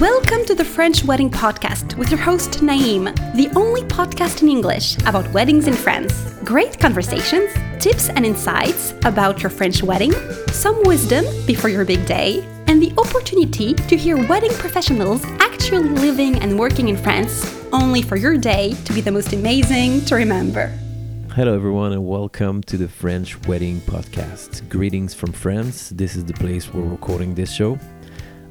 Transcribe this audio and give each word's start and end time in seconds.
Welcome 0.00 0.46
to 0.46 0.54
the 0.54 0.64
French 0.64 1.04
Wedding 1.04 1.28
Podcast 1.28 1.98
with 1.98 2.10
your 2.10 2.18
host 2.18 2.60
Naïm, 2.62 3.14
the 3.34 3.50
only 3.54 3.82
podcast 3.82 4.40
in 4.40 4.48
English 4.48 4.96
about 5.00 5.30
weddings 5.34 5.66
in 5.66 5.74
France. 5.74 6.32
Great 6.44 6.80
conversations, 6.80 7.50
tips 7.78 8.08
and 8.08 8.24
insights 8.24 8.92
about 9.04 9.42
your 9.42 9.50
French 9.50 9.82
wedding, 9.82 10.12
some 10.48 10.82
wisdom 10.84 11.26
before 11.46 11.68
your 11.68 11.84
big 11.84 12.06
day, 12.06 12.42
and 12.68 12.82
the 12.82 12.90
opportunity 12.96 13.74
to 13.74 13.94
hear 13.94 14.16
wedding 14.28 14.52
professionals 14.54 15.26
actually 15.40 15.90
living 15.90 16.36
and 16.36 16.58
working 16.58 16.88
in 16.88 16.96
France, 16.96 17.62
only 17.74 18.00
for 18.00 18.16
your 18.16 18.38
day 18.38 18.72
to 18.86 18.94
be 18.94 19.02
the 19.02 19.12
most 19.12 19.34
amazing 19.34 20.02
to 20.06 20.14
remember. 20.14 20.68
Hello, 21.34 21.54
everyone, 21.54 21.92
and 21.92 22.06
welcome 22.06 22.62
to 22.62 22.78
the 22.78 22.88
French 22.88 23.38
Wedding 23.46 23.80
Podcast. 23.80 24.66
Greetings 24.70 25.12
from 25.12 25.32
France. 25.32 25.90
This 25.90 26.16
is 26.16 26.24
the 26.24 26.32
place 26.32 26.72
we're 26.72 26.80
recording 26.80 27.34
this 27.34 27.52
show. 27.52 27.78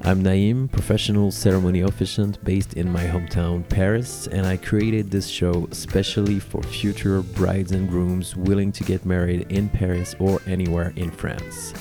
I'm 0.04 0.24
Naïm, 0.24 0.72
professional 0.72 1.30
ceremony 1.30 1.82
officiant 1.82 2.44
based 2.44 2.74
in 2.74 2.92
my 2.92 3.04
hometown, 3.04 3.70
Paris, 3.70 4.26
and 4.26 4.48
I 4.48 4.58
created 4.58 5.12
this 5.12 5.28
show 5.28 5.68
especially 5.70 6.40
for 6.40 6.64
future 6.64 7.22
brides 7.22 7.72
and 7.72 7.88
grooms 7.88 8.36
willing 8.36 8.72
to 8.72 8.84
get 8.84 9.06
married 9.06 9.46
in 9.50 9.70
Paris 9.70 10.16
or 10.18 10.42
anywhere 10.48 10.92
in 10.96 11.12
France. 11.12 11.76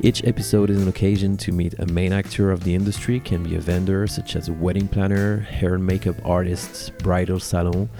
Each 0.00 0.22
episode 0.24 0.70
is 0.70 0.80
an 0.80 0.86
occasion 0.86 1.36
to 1.38 1.50
meet 1.50 1.76
a 1.80 1.86
main 1.86 2.12
actor 2.12 2.52
of 2.52 2.62
the 2.62 2.76
industry, 2.76 3.18
can 3.18 3.42
be 3.42 3.56
a 3.56 3.60
vendor 3.60 4.06
such 4.06 4.36
as 4.36 4.46
a 4.46 4.52
wedding 4.52 4.86
planner, 4.86 5.38
hair 5.38 5.74
and 5.74 5.84
makeup 5.84 6.14
artist, 6.24 6.96
bridal 6.98 7.40
salon, 7.40 7.90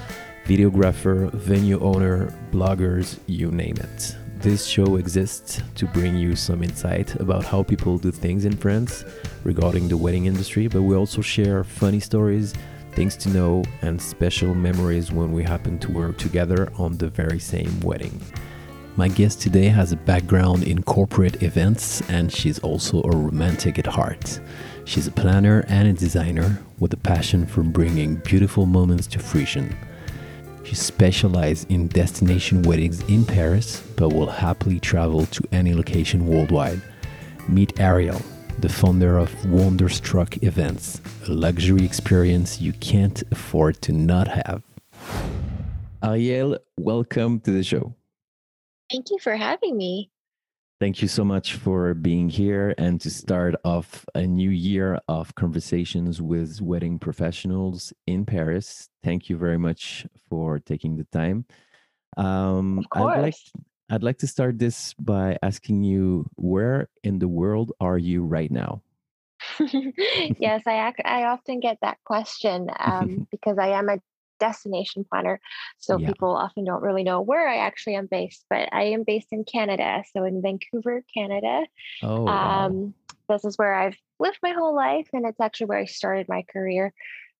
videographer, 0.44 1.32
venue 1.32 1.80
owner, 1.80 2.32
bloggers, 2.52 3.18
you 3.26 3.50
name 3.50 3.76
it. 3.78 4.14
This 4.40 4.66
show 4.66 4.94
exists 4.94 5.60
to 5.74 5.86
bring 5.86 6.16
you 6.16 6.36
some 6.36 6.62
insight 6.62 7.12
about 7.16 7.44
how 7.44 7.64
people 7.64 7.98
do 7.98 8.12
things 8.12 8.44
in 8.44 8.56
France 8.56 9.04
regarding 9.42 9.88
the 9.88 9.96
wedding 9.96 10.26
industry, 10.26 10.68
but 10.68 10.82
we 10.82 10.94
also 10.94 11.20
share 11.20 11.64
funny 11.64 11.98
stories, 11.98 12.54
things 12.92 13.16
to 13.16 13.30
know, 13.30 13.64
and 13.82 14.00
special 14.00 14.54
memories 14.54 15.10
when 15.10 15.32
we 15.32 15.42
happen 15.42 15.76
to 15.80 15.90
work 15.90 16.18
together 16.18 16.72
on 16.78 16.96
the 16.98 17.08
very 17.08 17.40
same 17.40 17.80
wedding. 17.80 18.20
My 18.94 19.08
guest 19.08 19.40
today 19.40 19.66
has 19.66 19.90
a 19.90 19.96
background 19.96 20.62
in 20.62 20.84
corporate 20.84 21.42
events 21.42 22.00
and 22.08 22.32
she's 22.32 22.60
also 22.60 23.02
a 23.02 23.16
romantic 23.16 23.76
at 23.80 23.86
heart. 23.86 24.38
She's 24.84 25.08
a 25.08 25.12
planner 25.12 25.64
and 25.66 25.88
a 25.88 25.92
designer 25.92 26.62
with 26.78 26.92
a 26.92 26.96
passion 26.96 27.44
for 27.44 27.64
bringing 27.64 28.16
beautiful 28.16 28.66
moments 28.66 29.08
to 29.08 29.18
fruition. 29.18 29.76
She 30.68 30.74
specializes 30.74 31.64
in 31.70 31.88
destination 31.88 32.60
weddings 32.60 33.00
in 33.08 33.24
Paris, 33.24 33.80
but 33.96 34.10
will 34.10 34.26
happily 34.26 34.78
travel 34.78 35.24
to 35.24 35.42
any 35.50 35.72
location 35.72 36.26
worldwide. 36.26 36.82
Meet 37.48 37.80
Ariel, 37.80 38.20
the 38.58 38.68
founder 38.68 39.16
of 39.16 39.32
Wonderstruck 39.46 40.42
Events, 40.42 41.00
a 41.26 41.32
luxury 41.32 41.86
experience 41.86 42.60
you 42.60 42.74
can't 42.74 43.22
afford 43.30 43.80
to 43.80 43.92
not 43.92 44.28
have. 44.28 44.62
Ariel, 46.04 46.58
welcome 46.78 47.40
to 47.40 47.50
the 47.50 47.62
show. 47.62 47.94
Thank 48.92 49.08
you 49.08 49.18
for 49.20 49.36
having 49.36 49.74
me. 49.74 50.10
Thank 50.80 51.02
you 51.02 51.08
so 51.08 51.24
much 51.24 51.54
for 51.54 51.92
being 51.92 52.28
here 52.28 52.72
and 52.78 53.00
to 53.00 53.10
start 53.10 53.56
off 53.64 54.06
a 54.14 54.24
new 54.24 54.50
year 54.50 55.00
of 55.08 55.34
conversations 55.34 56.22
with 56.22 56.60
wedding 56.60 57.00
professionals 57.00 57.92
in 58.06 58.24
Paris. 58.24 58.88
Thank 59.02 59.28
you 59.28 59.36
very 59.36 59.58
much 59.58 60.06
for 60.30 60.60
taking 60.60 60.96
the 60.96 61.02
time. 61.10 61.46
Um, 62.16 62.86
I'd 62.92 63.02
like 63.02 63.34
I'd 63.90 64.04
like 64.04 64.18
to 64.18 64.28
start 64.28 64.60
this 64.60 64.94
by 64.94 65.36
asking 65.42 65.82
you 65.82 66.30
where 66.36 66.88
in 67.02 67.18
the 67.18 67.28
world 67.28 67.72
are 67.80 67.98
you 67.98 68.22
right 68.22 68.50
now? 68.50 68.82
yes, 70.38 70.62
I 70.64 70.94
I 71.04 71.24
often 71.24 71.58
get 71.58 71.78
that 71.82 71.98
question 72.04 72.68
um, 72.78 73.26
because 73.32 73.58
I 73.58 73.70
am 73.70 73.88
a 73.88 73.98
destination 74.38 75.04
planner. 75.08 75.40
So 75.78 75.98
yeah. 75.98 76.08
people 76.08 76.36
often 76.36 76.64
don't 76.64 76.82
really 76.82 77.04
know 77.04 77.20
where 77.20 77.48
I 77.48 77.58
actually 77.58 77.96
am 77.96 78.06
based, 78.06 78.44
but 78.50 78.68
I 78.72 78.84
am 78.84 79.04
based 79.04 79.28
in 79.32 79.44
Canada. 79.44 80.02
So 80.12 80.24
in 80.24 80.42
Vancouver, 80.42 81.04
Canada. 81.12 81.66
Oh, 82.02 82.22
wow. 82.22 82.66
um, 82.66 82.94
this 83.28 83.44
is 83.44 83.56
where 83.56 83.74
I've 83.74 83.96
lived 84.18 84.38
my 84.42 84.52
whole 84.52 84.74
life, 84.74 85.08
and 85.12 85.26
it's 85.26 85.40
actually 85.40 85.66
where 85.66 85.78
I 85.78 85.84
started 85.84 86.28
my 86.28 86.44
career. 86.50 86.92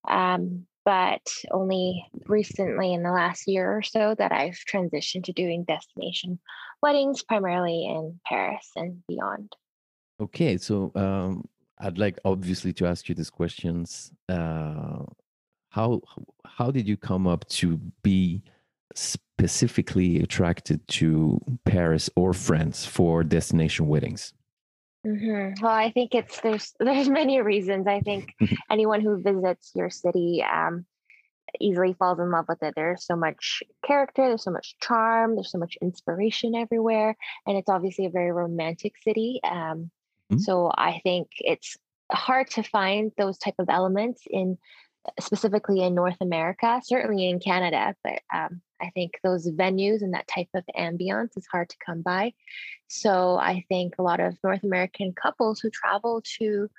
Um, 0.07 0.65
but 0.85 1.21
only 1.51 2.03
recently 2.25 2.93
in 2.93 3.03
the 3.03 3.11
last 3.11 3.47
year 3.47 3.71
or 3.71 3.81
so 3.83 4.15
that 4.17 4.31
I've 4.31 4.57
transitioned 4.71 5.25
to 5.25 5.33
doing 5.33 5.63
destination 5.63 6.39
weddings, 6.81 7.21
primarily 7.21 7.85
in 7.85 8.19
Paris 8.25 8.71
and 8.75 9.03
beyond. 9.07 9.55
Okay, 10.19 10.57
so 10.57 10.91
um, 10.95 11.47
I'd 11.77 11.97
like 11.97 12.19
obviously 12.25 12.73
to 12.73 12.87
ask 12.87 13.07
you 13.07 13.15
these 13.15 13.29
questions 13.29 14.11
uh, 14.27 15.03
how 15.69 16.01
how 16.45 16.71
did 16.71 16.87
you 16.87 16.97
come 16.97 17.27
up 17.27 17.47
to 17.49 17.77
be 18.03 18.41
specifically 18.95 20.19
attracted 20.21 20.85
to 20.87 21.39
Paris 21.65 22.09
or 22.15 22.33
France 22.33 22.85
for 22.85 23.23
destination 23.23 23.87
weddings? 23.87 24.33
Mm-hmm. 25.05 25.63
Well, 25.63 25.71
I 25.71 25.91
think 25.91 26.13
it's 26.13 26.41
there's 26.41 26.73
there's 26.79 27.09
many 27.09 27.41
reasons. 27.41 27.87
I 27.87 28.01
think 28.01 28.35
anyone 28.71 29.01
who 29.01 29.21
visits 29.21 29.71
your 29.75 29.89
city 29.89 30.43
um, 30.43 30.85
easily 31.59 31.93
falls 31.93 32.19
in 32.19 32.31
love 32.31 32.45
with 32.47 32.61
it. 32.63 32.73
There's 32.75 33.05
so 33.05 33.15
much 33.15 33.63
character, 33.85 34.27
there's 34.27 34.43
so 34.43 34.51
much 34.51 34.75
charm, 34.81 35.35
there's 35.35 35.51
so 35.51 35.57
much 35.57 35.77
inspiration 35.81 36.55
everywhere, 36.55 37.15
and 37.47 37.57
it's 37.57 37.69
obviously 37.69 38.05
a 38.05 38.11
very 38.11 38.31
romantic 38.31 38.93
city. 39.03 39.39
Um, 39.43 39.91
mm-hmm. 40.31 40.39
So 40.39 40.71
I 40.75 40.99
think 41.03 41.29
it's 41.39 41.77
hard 42.11 42.49
to 42.51 42.63
find 42.63 43.11
those 43.17 43.37
type 43.37 43.55
of 43.59 43.69
elements 43.69 44.23
in 44.29 44.57
specifically 45.19 45.81
in 45.81 45.95
North 45.95 46.17
America, 46.21 46.81
certainly 46.83 47.29
in 47.29 47.39
Canada, 47.39 47.95
but 48.03 48.21
um, 48.33 48.61
I 48.81 48.89
think 48.91 49.19
those 49.23 49.49
venues 49.49 50.01
and 50.01 50.13
that 50.13 50.27
type 50.27 50.49
of 50.53 50.63
ambiance 50.77 51.37
is 51.37 51.47
hard 51.51 51.69
to 51.69 51.77
come 51.85 52.01
by. 52.01 52.33
So 52.87 53.37
I 53.37 53.65
think 53.69 53.95
a 53.97 54.03
lot 54.03 54.19
of 54.19 54.37
North 54.43 54.63
American 54.63 55.13
couples 55.13 55.59
who 55.59 55.69
travel 55.69 56.21
to 56.39 56.69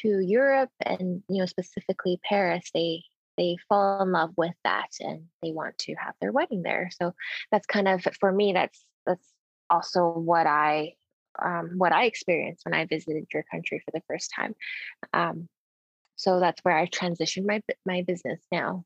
to 0.00 0.20
Europe 0.20 0.70
and 0.80 1.22
you 1.28 1.40
know 1.40 1.46
specifically 1.46 2.18
Paris, 2.28 2.70
they 2.72 3.02
they 3.36 3.56
fall 3.68 4.02
in 4.02 4.12
love 4.12 4.32
with 4.36 4.54
that 4.64 4.88
and 5.00 5.24
they 5.42 5.52
want 5.52 5.76
to 5.78 5.94
have 5.94 6.14
their 6.20 6.32
wedding 6.32 6.62
there. 6.62 6.90
So 6.92 7.14
that's 7.50 7.66
kind 7.66 7.88
of 7.88 8.06
for 8.20 8.32
me. 8.32 8.52
That's 8.52 8.84
that's 9.06 9.26
also 9.70 10.08
what 10.10 10.46
I 10.46 10.94
um, 11.42 11.72
what 11.76 11.92
I 11.92 12.04
experienced 12.04 12.64
when 12.64 12.74
I 12.74 12.86
visited 12.86 13.26
your 13.32 13.44
country 13.50 13.82
for 13.84 13.90
the 13.92 14.02
first 14.06 14.32
time. 14.34 14.54
Um, 15.12 15.48
so 16.22 16.38
that's 16.38 16.60
where 16.62 16.76
I 16.76 16.86
transitioned 16.86 17.46
my 17.46 17.60
my 17.84 18.04
business 18.06 18.40
now. 18.52 18.84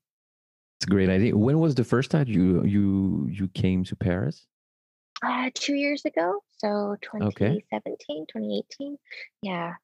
It's 0.79 0.87
a 0.87 0.91
great 0.91 1.11
idea. 1.11 1.37
When 1.37 1.61
was 1.61 1.75
the 1.75 1.85
first 1.85 2.11
time 2.11 2.29
you 2.29 2.65
you 2.65 3.29
you 3.31 3.49
came 3.49 3.85
to 3.85 3.95
Paris? 3.95 4.47
Uh, 5.23 5.51
two 5.55 5.75
years 5.75 6.05
ago. 6.07 6.41
So 6.59 6.97
2017, 7.03 7.23
okay. 7.29 7.65
2018. 7.71 8.97
Yeah. 9.43 9.75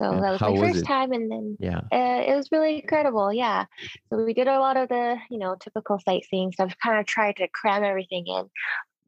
So 0.00 0.10
and 0.12 0.22
that 0.22 0.30
was 0.32 0.40
my 0.40 0.56
first 0.56 0.84
time, 0.84 1.12
and 1.12 1.30
then 1.30 1.56
yeah, 1.60 1.80
uh, 1.92 2.22
it 2.26 2.34
was 2.36 2.48
really 2.50 2.80
incredible. 2.80 3.32
Yeah, 3.32 3.66
so 4.08 4.24
we 4.24 4.34
did 4.34 4.48
a 4.48 4.58
lot 4.58 4.76
of 4.76 4.88
the 4.88 5.16
you 5.30 5.38
know 5.38 5.54
typical 5.60 6.00
sightseeing 6.00 6.50
stuff. 6.52 6.74
Kind 6.82 6.98
of 6.98 7.06
tried 7.06 7.36
to 7.36 7.46
cram 7.48 7.84
everything 7.84 8.26
in 8.26 8.48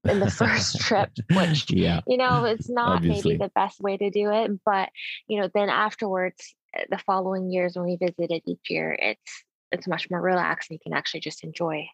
in 0.08 0.20
the 0.20 0.30
first 0.30 0.78
trip, 0.80 1.10
which 1.34 1.72
yeah, 1.72 2.00
you 2.06 2.16
know, 2.16 2.44
it's 2.44 2.68
not 2.80 2.96
Obviously. 2.96 3.32
maybe 3.32 3.44
the 3.44 3.50
best 3.56 3.80
way 3.80 3.96
to 3.96 4.10
do 4.10 4.30
it. 4.30 4.52
But 4.64 4.90
you 5.26 5.40
know, 5.40 5.48
then 5.52 5.68
afterwards, 5.68 6.54
the 6.90 6.98
following 6.98 7.50
years 7.50 7.76
when 7.76 7.86
we 7.86 7.96
visited 7.96 8.42
each 8.46 8.70
year, 8.70 8.96
it's 8.98 9.44
it's 9.72 9.88
much 9.88 10.10
more 10.10 10.20
relaxed 10.20 10.70
and 10.70 10.78
you 10.78 10.90
can 10.90 10.96
actually 10.96 11.20
just 11.20 11.44
enjoy 11.44 11.86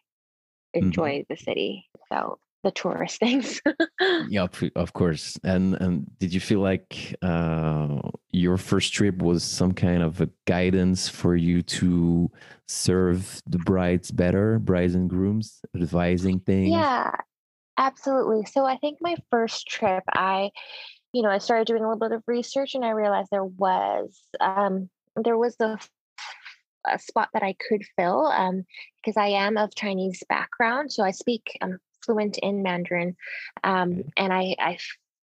mm-hmm. 0.75 0.85
enjoy 0.85 1.09
mm-hmm. 1.19 1.33
the 1.33 1.37
city. 1.37 1.89
So 2.09 2.39
the 2.63 2.71
tourist 2.71 3.19
things. 3.19 3.61
yeah, 4.29 4.47
of 4.75 4.93
course. 4.93 5.37
And 5.43 5.75
and 5.75 6.05
did 6.19 6.33
you 6.33 6.39
feel 6.39 6.59
like 6.59 7.15
uh, 7.21 7.99
your 8.31 8.57
first 8.57 8.93
trip 8.93 9.21
was 9.21 9.43
some 9.43 9.73
kind 9.73 10.03
of 10.03 10.21
a 10.21 10.29
guidance 10.45 11.09
for 11.09 11.35
you 11.35 11.61
to 11.63 12.29
serve 12.67 13.41
the 13.47 13.59
brides 13.59 14.11
better, 14.11 14.59
brides 14.59 14.95
and 14.95 15.09
grooms, 15.09 15.61
advising 15.75 16.39
things? 16.39 16.69
Yeah, 16.69 17.11
absolutely. 17.77 18.45
So 18.45 18.65
I 18.65 18.77
think 18.77 18.99
my 19.01 19.15
first 19.29 19.67
trip, 19.67 20.03
I 20.09 20.51
you 21.13 21.21
know, 21.21 21.29
I 21.29 21.39
started 21.39 21.67
doing 21.67 21.83
a 21.83 21.87
little 21.87 21.99
bit 21.99 22.15
of 22.15 22.23
research 22.27 22.75
and 22.75 22.85
I 22.85 22.91
realized 22.91 23.29
there 23.31 23.45
was 23.45 24.19
um, 24.39 24.89
there 25.15 25.37
was 25.37 25.55
a, 25.59 25.77
a 26.87 26.99
spot 26.99 27.29
that 27.33 27.43
I 27.43 27.55
could 27.67 27.83
fill 27.97 28.27
um, 28.27 28.63
because 29.03 29.17
I 29.17 29.27
am 29.27 29.57
of 29.57 29.75
Chinese 29.75 30.23
background, 30.29 30.91
so 30.91 31.03
I 31.03 31.11
speak 31.11 31.57
um, 31.61 31.79
fluent 32.05 32.37
in 32.37 32.63
Mandarin, 32.63 33.15
um, 33.63 34.03
and 34.17 34.31
I, 34.33 34.55
I 34.59 34.77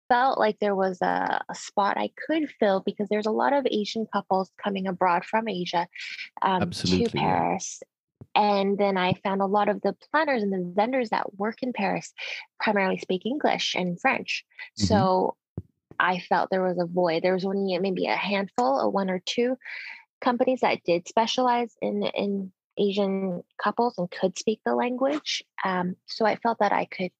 felt 0.09 0.39
like 0.39 0.59
there 0.61 0.75
was 0.75 1.01
a, 1.01 1.43
a, 1.49 1.55
spot 1.55 1.97
I 1.97 2.11
could 2.27 2.51
fill 2.61 2.81
because 2.85 3.09
there's 3.09 3.25
a 3.25 3.31
lot 3.31 3.55
of 3.55 3.67
Asian 3.71 4.07
couples 4.13 4.51
coming 4.63 4.87
abroad 4.87 5.25
from 5.25 5.49
Asia 5.49 5.89
um, 6.43 6.71
to 6.71 7.09
Paris. 7.09 7.83
And 8.35 8.77
then 8.77 8.99
I 8.99 9.15
found 9.25 9.41
a 9.41 9.47
lot 9.47 9.71
of 9.71 9.81
the 9.81 9.97
planners 10.11 10.43
and 10.43 10.53
the 10.53 10.71
vendors 10.75 11.11
that 11.11 11.39
work 11.39 11.63
in 11.63 11.73
Paris 11.73 12.13
primarily 12.61 12.99
speak 12.99 13.25
English 13.25 13.75
and 13.75 13.99
French. 13.99 14.45
Mm-hmm. 14.79 14.87
So 14.87 15.37
I 15.99 16.21
felt 16.21 16.51
there 16.51 16.63
was 16.63 16.79
a 16.79 16.87
void. 16.87 17.23
There 17.23 17.35
was 17.35 17.45
only 17.45 17.79
maybe 17.79 18.07
a 18.07 18.17
handful, 18.17 18.81
a 18.81 18.89
one 18.89 19.11
or 19.11 19.21
two. 19.25 19.57
companies 20.21 20.61
that 20.61 20.81
did 20.85 21.09
specialize 21.09 21.75
in 21.83 22.05
in 22.15 22.53
Asian 22.79 23.43
couples 23.63 23.99
and 23.99 24.11
could 24.11 24.39
speak 24.39 24.61
the 24.65 24.75
language. 24.75 25.43
Um, 25.65 25.97
so 26.07 26.25
I 26.25 26.37
felt 26.37 26.59
that 26.61 26.73
I 26.73 26.87
could 26.87 27.11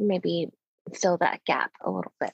maybe 0.00 0.48
fill 0.94 1.18
that 1.18 1.40
gap 1.44 1.72
a 1.82 1.90
little 1.90 2.12
bit. 2.20 2.32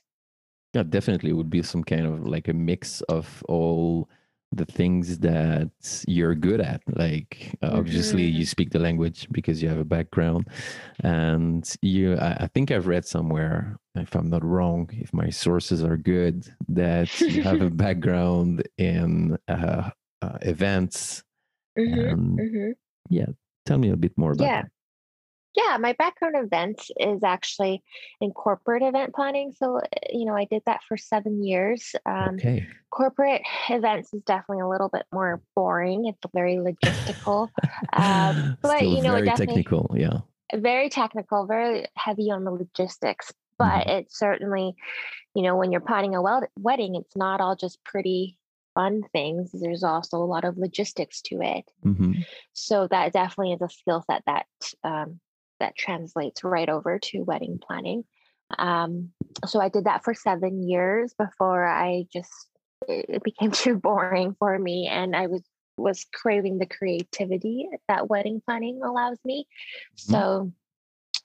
Yeah, 0.74 0.82
definitely 0.84 1.30
it 1.30 1.34
would 1.34 1.50
be 1.50 1.62
some 1.62 1.84
kind 1.84 2.06
of 2.06 2.26
like 2.26 2.48
a 2.48 2.52
mix 2.52 3.00
of 3.02 3.42
all 3.48 4.08
the 4.56 4.64
things 4.66 5.18
that 5.20 5.70
you're 6.06 6.34
good 6.34 6.60
at. 6.60 6.82
Like 6.88 7.56
uh, 7.62 7.70
obviously 7.72 8.24
you 8.24 8.44
Mm-hmm. 8.44 8.44
speak 8.44 8.70
the 8.70 8.78
language 8.78 9.28
because 9.32 9.62
you 9.62 9.68
have 9.68 9.78
a 9.78 9.84
background, 9.84 10.48
and 11.00 11.64
you. 11.82 12.16
I, 12.16 12.44
I 12.44 12.46
think 12.48 12.70
I've 12.70 12.86
read 12.86 13.04
somewhere, 13.06 13.76
if 13.94 14.14
I'm 14.14 14.30
not 14.30 14.44
wrong, 14.44 14.88
if 14.92 15.12
my 15.12 15.30
sources 15.30 15.82
are 15.84 15.96
good, 15.96 16.54
that 16.68 17.24
you 17.28 17.42
have 17.42 17.60
a 17.60 17.70
background 17.70 18.68
in 18.78 19.38
uh, 19.48 19.90
uh, 20.22 20.38
events. 20.42 21.24
Mhm, 21.76 22.16
And 22.16 22.38
mhm. 22.38 22.74
tell 23.66 23.78
me 23.78 23.90
a 23.90 23.96
bit 23.96 24.16
more 24.16 24.32
about 24.32 24.46
Yeah. 24.46 24.62
Yeah, 25.54 25.76
my 25.78 25.92
background 25.92 26.34
events 26.36 26.90
is 26.98 27.22
actually 27.22 27.82
in 28.20 28.32
corporate 28.32 28.82
event 28.82 29.14
planning. 29.14 29.52
So, 29.56 29.78
uh, 29.78 29.82
you 30.10 30.24
know, 30.24 30.34
I 30.34 30.46
did 30.46 30.62
that 30.66 30.80
for 30.88 30.96
seven 30.96 31.42
years. 31.44 31.94
Um, 32.06 32.34
Okay. 32.36 32.66
corporate 32.90 33.42
events 33.70 34.12
is 34.12 34.22
definitely 34.22 34.62
a 34.62 34.68
little 34.68 34.88
bit 34.88 35.04
more 35.12 35.40
boring. 35.54 36.06
It's 36.06 36.18
very 36.34 36.56
logistical, 36.56 37.50
um, 37.92 38.56
but 38.62 38.78
Still 38.78 38.96
you 38.96 39.02
know, 39.02 39.12
very 39.14 39.26
definitely 39.26 39.62
technical. 39.62 39.96
Yeah. 39.96 40.18
very 40.54 40.88
technical, 40.88 41.46
very 41.46 41.86
heavy 41.96 42.30
on 42.30 42.44
the 42.44 42.50
logistics. 42.50 43.32
But 43.56 43.86
it's 43.86 44.18
certainly, 44.18 44.74
you 45.34 45.42
know, 45.42 45.56
when 45.56 45.70
you're 45.70 45.80
planning 45.80 46.16
a 46.16 46.22
wed- 46.22 46.48
wedding, 46.58 46.96
it's 46.96 47.14
not 47.16 47.40
all 47.40 47.54
just 47.54 47.82
pretty 47.84 48.36
fun 48.74 49.02
things. 49.12 49.52
There's 49.52 49.84
also 49.84 50.16
a 50.16 50.26
lot 50.26 50.44
of 50.44 50.58
logistics 50.58 51.22
to 51.22 51.40
it. 51.40 51.64
hmm 51.82 52.12
So 52.52 52.88
that 52.88 53.12
definitely 53.12 53.52
is 53.52 53.62
a 53.62 53.68
skill 53.68 54.02
set 54.10 54.22
that 54.26 54.46
um, 54.82 55.20
that 55.60 55.76
translates 55.76 56.44
right 56.44 56.68
over 56.68 56.98
to 56.98 57.22
wedding 57.22 57.58
planning. 57.64 58.04
Um, 58.58 59.10
so 59.46 59.60
I 59.60 59.68
did 59.68 59.84
that 59.84 60.04
for 60.04 60.14
seven 60.14 60.68
years 60.68 61.14
before 61.18 61.66
I 61.66 62.06
just 62.12 62.32
it 62.88 63.22
became 63.22 63.50
too 63.52 63.76
boring 63.76 64.34
for 64.38 64.58
me, 64.58 64.88
and 64.90 65.14
I 65.14 65.26
was 65.26 65.42
was 65.76 66.06
craving 66.12 66.58
the 66.58 66.66
creativity 66.66 67.68
that 67.88 68.08
wedding 68.08 68.40
planning 68.46 68.80
allows 68.84 69.18
me. 69.24 69.46
So 69.96 70.52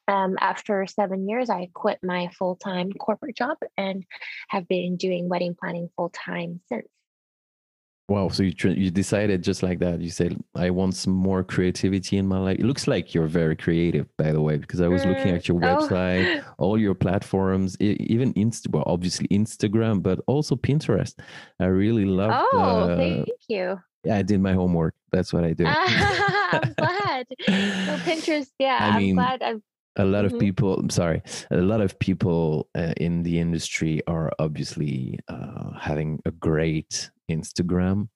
um, 0.07 0.37
after 0.39 0.87
seven 0.87 1.29
years, 1.29 1.51
I 1.51 1.69
quit 1.73 1.99
my 2.01 2.29
full 2.29 2.55
time 2.55 2.91
corporate 2.91 3.35
job 3.35 3.57
and 3.77 4.03
have 4.47 4.67
been 4.67 4.97
doing 4.97 5.29
wedding 5.29 5.55
planning 5.59 5.89
full 5.95 6.09
time 6.09 6.61
since. 6.67 6.87
Wow. 8.09 8.29
So 8.29 8.43
you 8.43 8.51
tr- 8.53 8.69
you 8.69 8.89
decided 8.91 9.43
just 9.43 9.61
like 9.63 9.79
that. 9.79 10.01
You 10.01 10.09
said, 10.09 10.35
I 10.55 10.69
want 10.71 10.95
some 10.95 11.13
more 11.13 11.43
creativity 11.43 12.17
in 12.17 12.27
my 12.27 12.39
life. 12.39 12.57
It 12.59 12.65
looks 12.65 12.87
like 12.87 13.13
you're 13.13 13.27
very 13.27 13.55
creative, 13.55 14.07
by 14.17 14.31
the 14.31 14.41
way, 14.41 14.57
because 14.57 14.81
I 14.81 14.87
was 14.87 15.05
looking 15.05 15.27
Mm, 15.33 15.35
at 15.37 15.47
your 15.47 15.57
oh. 15.57 15.61
website, 15.67 16.43
all 16.57 16.77
your 16.77 16.95
platforms, 16.95 17.77
even 17.79 18.33
Insta, 18.33 18.69
well, 18.71 18.83
obviously 18.87 19.27
Instagram, 19.29 20.01
but 20.01 20.19
also 20.27 20.55
Pinterest. 20.55 21.13
I 21.59 21.65
really 21.65 22.05
love. 22.05 22.31
Oh, 22.53 22.87
the- 22.87 22.95
thank 22.97 23.27
you. 23.47 23.79
yeah, 24.03 24.17
I 24.17 24.23
did 24.23 24.41
my 24.41 24.53
homework. 24.53 24.95
That's 25.11 25.31
what 25.31 25.43
I 25.43 25.53
do. 25.59 25.65
I'm 25.67 26.73
glad. 26.77 27.25
So 27.45 27.51
Pinterest, 28.09 28.49
yeah, 28.59 28.77
I 28.81 28.87
I'm 28.89 28.97
mean, 28.97 29.15
glad. 29.15 29.41
I've, 29.43 29.61
a 29.97 30.05
lot 30.05 30.23
of 30.23 30.31
Mhm. 30.33 30.39
people 30.39 30.75
i'm 30.79 30.89
sorry 30.89 31.21
a 31.51 31.57
lot 31.57 31.81
of 31.81 31.97
people 31.99 32.69
uh, 32.77 32.93
in 32.97 33.23
the 33.23 33.37
industry 33.39 34.01
are 34.07 34.31
obviously 34.39 35.19
uh, 35.27 35.71
having 35.77 36.21
a 36.25 36.31
great 36.31 37.09
instagram 37.29 38.09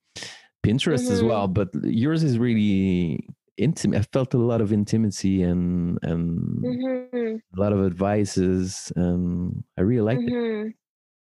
pinterest 0.65 1.11
as 1.11 1.21
Mhm. 1.21 1.27
well 1.27 1.47
but 1.47 1.69
yours 1.83 2.23
is 2.23 2.37
really 2.39 3.27
intimate 3.57 3.99
i 3.99 4.03
felt 4.13 4.33
a 4.33 4.37
lot 4.37 4.61
of 4.61 4.73
intimacy 4.73 5.43
and 5.43 5.99
and 6.03 6.57
Mhm, 6.61 7.41
a 7.57 7.59
lot 7.61 7.73
of 7.73 7.85
advices 7.85 8.91
and 8.95 9.63
i 9.77 9.81
really 9.81 10.01
liked 10.01 10.27
it 10.27 10.33
mhm. 10.33 10.73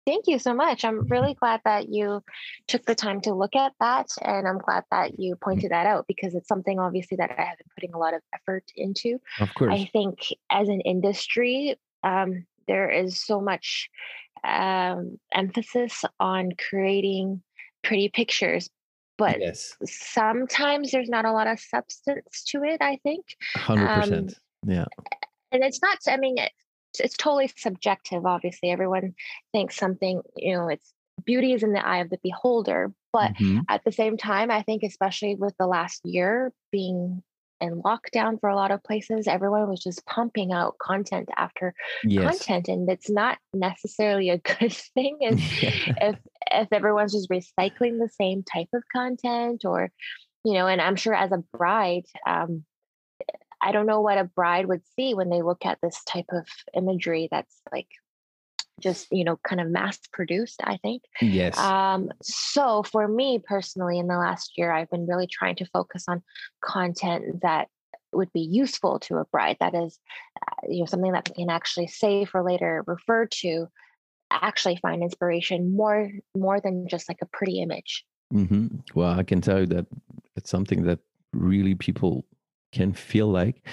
Thank 0.07 0.27
you 0.29 0.39
so 0.39 0.55
much. 0.55 0.85
I'm 0.85 1.07
really 1.09 1.35
glad 1.35 1.63
that 1.65 1.89
you 1.91 2.23
took 2.69 2.85
the 2.87 2.95
time 2.95 3.21
to 3.23 3.35
look 3.35 3.57
at 3.57 3.73
that. 3.81 4.09
And 4.23 4.49
I'm 4.49 4.59
glad 4.59 4.85
that 4.91 5.19
you 5.19 5.37
pointed 5.37 5.73
that 5.73 5.87
out 5.87 6.07
because 6.09 6.35
it's 6.35 6.49
something 6.49 6.79
obviously 6.81 7.17
that 7.19 7.31
I 7.31 7.43
have 7.43 7.59
been 7.59 7.69
putting 7.75 7.95
a 7.95 7.99
lot 7.99 8.15
of 8.15 8.23
effort 8.35 8.65
into. 8.77 9.21
of 9.39 9.55
course 9.55 9.81
I 9.81 9.91
think 9.93 10.19
as 10.51 10.69
an 10.69 10.81
industry, 10.83 11.77
um, 12.05 12.47
there 12.69 12.91
is 12.91 13.25
so 13.25 13.41
much 13.41 13.91
um, 14.45 15.19
emphasis 15.35 16.05
on 16.21 16.53
creating 16.59 17.43
pretty 17.85 18.09
pictures, 18.09 18.69
but 19.17 19.41
yes 19.41 19.77
sometimes 19.85 20.91
there's 20.91 21.09
not 21.09 21.25
a 21.25 21.33
lot 21.33 21.47
of 21.47 21.61
substance 21.61 22.43
to 22.49 22.63
it, 22.65 22.79
I 22.81 22.99
think. 23.03 23.25
100% 23.57 24.35
yeah 24.67 24.87
and 25.53 25.63
it's 25.63 25.81
not 25.83 25.99
i 26.09 26.17
mean 26.17 26.37
it's, 26.39 27.01
it's 27.01 27.17
totally 27.17 27.51
subjective 27.57 28.25
obviously 28.25 28.71
everyone 28.71 29.15
thinks 29.53 29.77
something 29.77 30.23
you 30.37 30.55
know 30.55 30.69
it's 30.69 30.93
beauty 31.25 31.53
is 31.53 31.63
in 31.63 31.73
the 31.73 31.87
eye 31.87 31.99
of 31.99 32.11
the 32.11 32.19
beholder 32.23 32.93
but 33.13 33.33
Mhm. 33.35 33.65
at 33.69 33.85
the 33.85 33.93
same 33.93 34.17
time 34.17 34.51
i 34.51 34.63
think 34.63 34.83
especially 34.83 35.35
with 35.35 35.55
the 35.59 35.67
last 35.67 36.01
year 36.05 36.53
being 36.73 37.23
in 37.65 37.83
lockdown 37.83 38.39
for 38.39 38.49
a 38.49 38.55
lot 38.55 38.71
of 38.71 38.83
places 38.85 39.27
everyone 39.27 39.69
was 39.69 39.83
just 39.83 40.05
pumping 40.07 40.53
out 40.53 40.79
content 40.79 41.29
after 41.37 41.75
yes. 42.05 42.39
content 42.39 42.69
and 42.69 42.89
it's 42.89 43.11
not 43.11 43.39
necessarily 43.53 44.31
a 44.31 44.39
good 44.59 44.73
thing 44.73 45.17
if 45.21 45.41
if 46.01 46.17
if 46.53 46.73
everyone's 46.73 47.13
just 47.13 47.31
recycling 47.31 47.99
the 47.99 48.11
same 48.21 48.43
type 48.43 48.69
of 48.75 48.83
content 48.93 49.65
or 49.65 49.91
you 50.45 50.53
know 50.53 50.67
and 50.67 50.81
i'm 50.81 50.97
sure 50.97 51.15
as 51.15 51.33
a 51.33 51.43
bride 51.57 52.05
um 52.27 52.65
i 53.61 53.73
don't 53.73 53.87
know 53.87 54.03
what 54.03 54.19
a 54.19 54.25
bride 54.25 54.67
would 54.67 54.83
see 54.95 55.15
when 55.15 55.31
they 55.31 55.43
look 55.43 55.65
at 55.65 55.79
this 55.83 56.03
type 56.05 56.27
of 56.31 56.47
imagery 56.75 57.29
that's 57.31 57.57
like 57.73 57.89
just 58.81 59.07
you 59.11 59.25
know 59.25 59.39
kind 59.47 59.61
of 59.61 59.69
mass 59.69 59.99
produced 60.13 60.61
i 60.65 60.77
think 60.79 61.03
yes 61.21 61.57
um, 61.59 62.11
so 62.23 62.83
for 62.83 63.07
me 63.07 63.39
personally, 63.39 63.99
in 63.99 64.07
the 64.07 64.17
last 64.17 64.53
year, 64.57 64.73
I've 64.73 64.91
been 64.91 65.07
really 65.07 65.27
trying 65.27 65.57
to 65.57 65.67
focus 65.67 66.05
on 66.09 66.23
content 66.63 67.43
that 67.43 67.69
would 68.13 68.33
be 68.33 68.41
useful 68.41 68.99
to 69.01 69.17
a 69.17 69.25
bride. 69.27 69.57
That 69.61 69.75
is, 69.75 69.99
uh, 70.41 70.67
you 70.69 70.81
know, 70.81 70.87
something 70.87 71.13
that 71.13 71.27
they 71.27 71.35
can 71.35 71.51
actually 71.51 71.89
save 71.89 72.31
for 72.31 72.43
later 72.43 72.85
refer 72.87 73.27
to. 73.27 73.67
Actually, 74.31 74.77
find 74.77 75.03
inspiration 75.03 75.77
more 75.77 76.11
more 76.37 76.61
than 76.61 76.89
just 76.89 77.09
like 77.09 77.19
a 77.23 77.27
pretty 77.27 77.61
image. 77.61 78.05
hmm 78.33 78.67
Well, 78.95 79.19
I 79.19 79.23
can 79.23 79.41
tell 79.41 79.61
you 79.61 79.67
that 79.67 79.87
it's 80.37 80.51
something 80.51 80.85
that 80.85 80.99
really 81.33 81.75
people 81.75 82.25
can 82.73 82.93
feel 82.93 83.29
like 83.29 83.67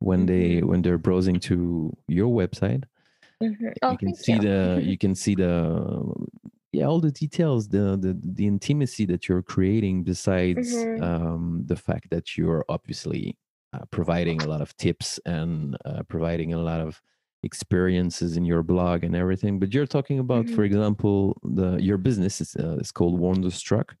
when 0.00 0.26
they 0.26 0.62
when 0.62 0.82
they're 0.82 0.98
browsing 0.98 1.38
to 1.40 1.96
your 2.08 2.28
website. 2.28 2.84
Mhm. 3.40 3.72
Oh, 3.82 3.90
you 3.90 3.98
can 3.98 4.14
see 4.14 4.38
you. 4.38 4.38
the 4.38 4.80
you 4.82 4.98
can 4.98 5.14
see 5.14 5.34
the 5.34 6.02
yeah 6.72 6.84
all 6.86 7.00
the 7.00 7.10
details 7.12 7.68
the 7.68 7.96
the, 8.00 8.18
the 8.22 8.46
intimacy 8.46 9.04
that 9.06 9.28
you're 9.28 9.42
creating 9.42 10.04
besides 10.04 10.86
Mhm. 10.86 11.00
um, 11.00 11.62
the 11.66 11.76
fact 11.76 12.10
that 12.10 12.36
you're 12.36 12.64
obviously 12.68 13.38
uh, 13.72 13.84
providing 13.90 14.40
a 14.42 14.46
lot 14.46 14.60
of 14.60 14.76
tips 14.76 15.18
and 15.26 15.76
uh, 15.84 16.02
providing 16.08 16.52
a 16.52 16.58
lot 16.58 16.80
of 16.80 17.02
experiences 17.42 18.36
in 18.36 18.44
your 18.44 18.62
blog 18.62 19.04
and 19.04 19.14
everything 19.14 19.58
but 19.60 19.72
you're 19.72 19.86
talking 19.86 20.18
about 20.18 20.50
for 20.50 20.64
Mhm. 20.64 20.64
example 20.64 21.38
the 21.44 21.76
your 21.78 21.96
business 21.98 22.40
is 22.40 22.56
uh, 22.56 22.76
it's 22.80 22.92
called 22.92 23.18
wonderstruck 23.18 23.96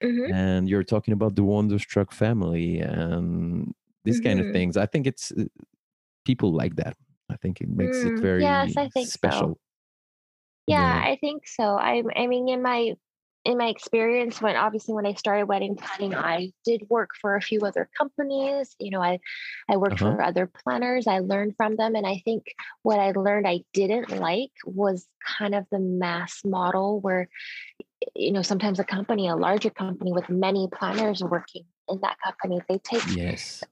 Mhm. 0.00 0.32
and 0.32 0.68
you're 0.68 0.84
talking 0.84 1.12
about 1.14 1.36
the 1.36 1.44
wonderstruck 1.44 2.12
family 2.12 2.80
and 2.80 3.74
these 4.04 4.20
kind 4.20 4.40
of 4.40 4.46
Mhm. 4.46 4.54
things 4.54 4.76
i 4.76 4.86
think 4.86 5.06
it's 5.06 5.32
uh, 5.32 5.44
people 6.26 6.52
like 6.52 6.76
that 6.76 6.96
i 7.32 7.36
think 7.36 7.60
it 7.60 7.68
makes 7.68 8.04
it 8.04 8.12
Mm, 8.12 8.20
very 8.20 8.42
yes, 8.42 8.76
I 8.76 8.88
think 8.88 9.08
so. 9.08 9.10
special 9.10 9.58
Yeah, 10.66 10.80
Yeah. 10.80 11.00
I 11.04 11.16
think 11.20 11.46
so. 11.46 11.64
I 11.64 12.02
I 12.16 12.26
mean 12.26 12.48
in 12.48 12.62
my 12.62 12.94
in 13.44 13.58
my 13.58 13.66
experience 13.66 14.40
when 14.40 14.54
obviously 14.54 14.94
when 14.94 15.04
I 15.06 15.14
started 15.14 15.46
wedding 15.46 15.74
planning, 15.74 16.14
I 16.14 16.52
did 16.64 16.86
work 16.88 17.10
for 17.20 17.34
a 17.34 17.40
few 17.42 17.60
other 17.62 17.88
companies. 17.98 18.76
You 18.78 18.90
know, 18.92 19.02
I 19.02 19.18
I 19.68 19.76
worked 19.76 20.00
Uh-huh. 20.00 20.16
for 20.16 20.22
other 20.22 20.46
planners. 20.46 21.06
I 21.08 21.18
learned 21.18 21.56
from 21.56 21.76
them 21.76 21.96
and 21.96 22.06
I 22.06 22.22
think 22.24 22.44
what 22.82 23.00
I 23.00 23.10
learned 23.12 23.48
I 23.48 23.64
didn't 23.72 24.10
like 24.10 24.52
was 24.64 25.06
kind 25.38 25.54
of 25.56 25.66
the 25.70 25.80
mass 25.80 26.42
model 26.44 27.00
where 27.00 27.28
you 28.16 28.32
know, 28.32 28.42
sometimes 28.42 28.78
a 28.80 28.84
company, 28.84 29.28
a 29.28 29.36
larger 29.36 29.70
company 29.70 30.12
with 30.12 30.28
many 30.28 30.68
planners 30.72 31.22
working 31.22 31.64
in 31.88 32.00
that 32.02 32.16
company, 32.24 32.60
they 32.68 32.78
take 32.78 33.02
yes 33.14 33.62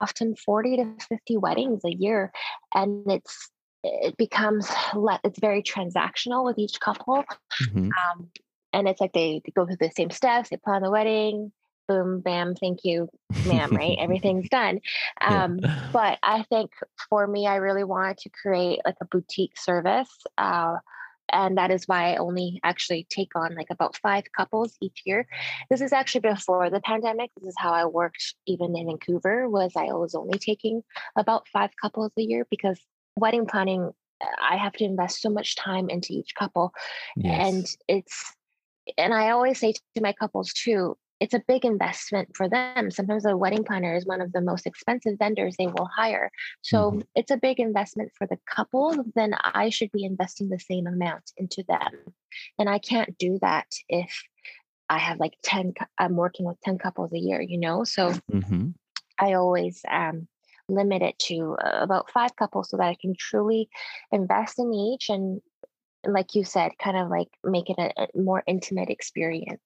often 0.00 0.34
40 0.36 0.76
to 0.76 0.94
50 1.08 1.36
weddings 1.36 1.84
a 1.84 1.90
year 1.90 2.32
and 2.74 3.04
it's 3.10 3.50
it 3.82 4.16
becomes 4.16 4.70
it's 5.24 5.38
very 5.40 5.62
transactional 5.62 6.44
with 6.44 6.58
each 6.58 6.80
couple 6.80 7.24
Mhm. 7.62 7.90
um, 7.98 8.30
and 8.72 8.88
it's 8.88 9.00
like 9.00 9.12
they, 9.12 9.40
they 9.44 9.52
go 9.54 9.66
through 9.66 9.76
the 9.80 9.90
same 9.90 10.10
steps 10.10 10.50
they 10.50 10.56
plan 10.56 10.82
the 10.82 10.90
wedding 10.90 11.52
boom 11.88 12.20
bam 12.20 12.54
thank 12.54 12.80
you 12.84 13.08
ma'am 13.44 13.74
right 13.74 13.96
everything's 13.98 14.48
done 14.50 14.80
Yeah. 15.22 15.44
um, 15.44 15.58
but 15.92 16.18
i 16.22 16.42
think 16.44 16.70
for 17.08 17.26
me 17.26 17.46
i 17.46 17.56
really 17.56 17.84
wanted 17.84 18.18
to 18.18 18.30
create 18.30 18.80
like 18.84 18.96
a 19.00 19.06
boutique 19.06 19.58
service 19.58 20.10
uh, 20.38 20.76
and 21.32 21.58
that 21.58 21.70
is 21.70 21.86
why 21.86 22.12
I 22.12 22.16
only 22.16 22.60
actually 22.62 23.06
take 23.10 23.34
on 23.34 23.54
like 23.54 23.68
about 23.70 23.96
five 23.96 24.24
couples 24.36 24.76
each 24.80 25.02
year. 25.04 25.26
This 25.68 25.80
is 25.80 25.92
actually 25.92 26.22
before 26.22 26.70
the 26.70 26.80
pandemic. 26.80 27.30
This 27.36 27.48
is 27.48 27.56
how 27.58 27.72
I 27.72 27.86
worked 27.86 28.34
even 28.46 28.76
in 28.76 28.86
Vancouver. 28.86 29.48
Was 29.48 29.72
I 29.76 29.84
was 29.92 30.14
only 30.14 30.38
taking 30.38 30.82
about 31.16 31.48
five 31.48 31.70
couples 31.80 32.12
a 32.18 32.22
year 32.22 32.46
because 32.50 32.78
wedding 33.16 33.46
planning, 33.46 33.90
I 34.40 34.56
have 34.56 34.72
to 34.74 34.84
invest 34.84 35.20
so 35.20 35.30
much 35.30 35.56
time 35.56 35.88
into 35.88 36.12
each 36.12 36.34
couple, 36.34 36.72
yes. 37.16 37.48
and 37.48 37.66
it's 37.88 38.34
and 38.98 39.14
I 39.14 39.30
always 39.30 39.58
say 39.58 39.72
to 39.72 40.02
my 40.02 40.12
couples 40.12 40.52
too, 40.52 40.96
it's 41.20 41.34
a 41.34 41.42
big 41.46 41.66
investment 41.66 42.34
for 42.34 42.48
them. 42.48 42.90
Sometimes 42.90 43.26
a 43.26 43.36
wedding 43.36 43.62
planner 43.62 43.94
is 43.94 44.06
one 44.06 44.22
of 44.22 44.32
the 44.32 44.40
most 44.40 44.66
expensive 44.66 45.18
vendors 45.18 45.54
they 45.58 45.66
will 45.66 45.88
hire. 45.94 46.30
So 46.62 46.92
mm-hmm. 46.92 47.00
it's 47.14 47.30
a 47.30 47.36
big 47.36 47.60
investment 47.60 48.10
for 48.16 48.26
the 48.26 48.38
couple. 48.46 49.04
Then 49.14 49.34
I 49.38 49.68
should 49.68 49.92
be 49.92 50.04
investing 50.04 50.48
the 50.48 50.58
same 50.58 50.86
amount 50.86 51.30
into 51.36 51.62
them. 51.68 51.92
And 52.58 52.70
I 52.70 52.78
can't 52.78 53.16
do 53.18 53.38
that 53.42 53.66
if 53.88 54.22
I 54.88 54.98
have 54.98 55.20
like 55.20 55.34
10, 55.44 55.74
I'm 55.98 56.16
working 56.16 56.46
with 56.46 56.60
10 56.62 56.78
couples 56.78 57.12
a 57.12 57.18
year, 57.18 57.40
you 57.40 57.58
know? 57.58 57.84
So 57.84 58.12
mm-hmm. 58.32 58.68
I 59.18 59.34
always 59.34 59.82
um, 59.90 60.26
limit 60.70 61.02
it 61.02 61.18
to 61.18 61.56
uh, 61.62 61.80
about 61.82 62.10
five 62.10 62.34
couples 62.34 62.70
so 62.70 62.78
that 62.78 62.88
I 62.88 62.96
can 62.98 63.14
truly 63.14 63.68
invest 64.10 64.58
in 64.58 64.72
each 64.72 65.10
and 65.10 65.42
like 66.02 66.34
you 66.34 66.44
said, 66.44 66.72
kind 66.82 66.96
of 66.96 67.10
like 67.10 67.28
make 67.44 67.68
it 67.68 67.76
a, 67.78 67.92
a 68.04 68.08
more 68.18 68.42
intimate 68.46 68.88
experience. 68.88 69.60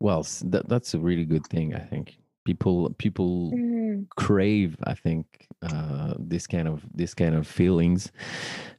Well, 0.00 0.26
that, 0.44 0.68
that's 0.68 0.94
a 0.94 0.98
really 0.98 1.24
good 1.24 1.46
thing. 1.46 1.74
I 1.74 1.80
think 1.80 2.18
people 2.44 2.94
people 2.98 3.50
mm. 3.52 4.06
crave. 4.16 4.76
I 4.84 4.94
think 4.94 5.46
uh, 5.62 6.14
this 6.18 6.46
kind 6.46 6.68
of 6.68 6.82
this 6.94 7.12
kind 7.14 7.34
of 7.34 7.46
feelings 7.46 8.10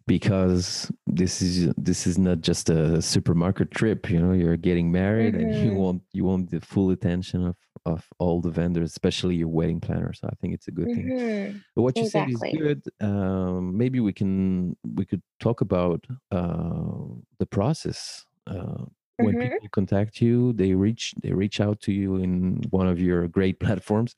because 0.08 0.92
this 1.06 1.42
is 1.42 1.72
this 1.78 2.08
is 2.08 2.18
not 2.18 2.42
just 2.42 2.70
a 2.70 3.02
supermarket 3.02 3.72
trip. 3.72 4.10
You 4.10 4.20
know, 4.20 4.32
you're 4.32 4.58
getting 4.58 4.92
married 4.92 5.36
mm-hmm. 5.36 5.50
and 5.50 5.56
you 5.64 5.72
mm-hmm. 5.72 5.80
want 5.80 6.02
you 6.14 6.24
want 6.24 6.50
the 6.50 6.62
full 6.62 6.90
attention 6.92 7.46
of 7.46 7.56
of 7.86 8.06
all 8.20 8.42
the 8.42 8.50
vendors, 8.50 8.90
especially 8.90 9.36
your 9.36 9.48
wedding 9.48 9.80
planner. 9.80 10.14
So 10.14 10.28
I 10.28 10.36
think 10.42 10.54
it's 10.54 10.68
a 10.68 10.72
good 10.72 10.88
mm-hmm. 10.88 11.18
thing. 11.18 11.64
But 11.76 11.82
what 11.84 11.98
you 11.98 12.10
said 12.10 12.30
is 12.30 12.44
good. 12.58 12.84
Um, 13.00 13.78
maybe 13.78 14.00
we 14.00 14.14
can 14.14 14.76
we 14.96 15.06
could 15.06 15.22
talk 15.40 15.62
about 15.62 16.06
uh, 16.32 17.06
the 17.38 17.46
process. 17.46 18.26
Uh, 18.46 18.86
when 19.18 19.36
mm-hmm. 19.36 19.54
people 19.54 19.70
contact 19.72 20.22
you 20.22 20.54
they 20.54 20.74
reach 20.74 21.14
they 21.22 21.32
reach 21.32 21.60
out 21.60 21.80
to 21.82 21.92
you 21.92 22.18
in 22.18 22.62
one 22.70 22.88
of 22.88 23.00
your 23.00 23.28
great 23.28 23.60
platforms 23.66 24.16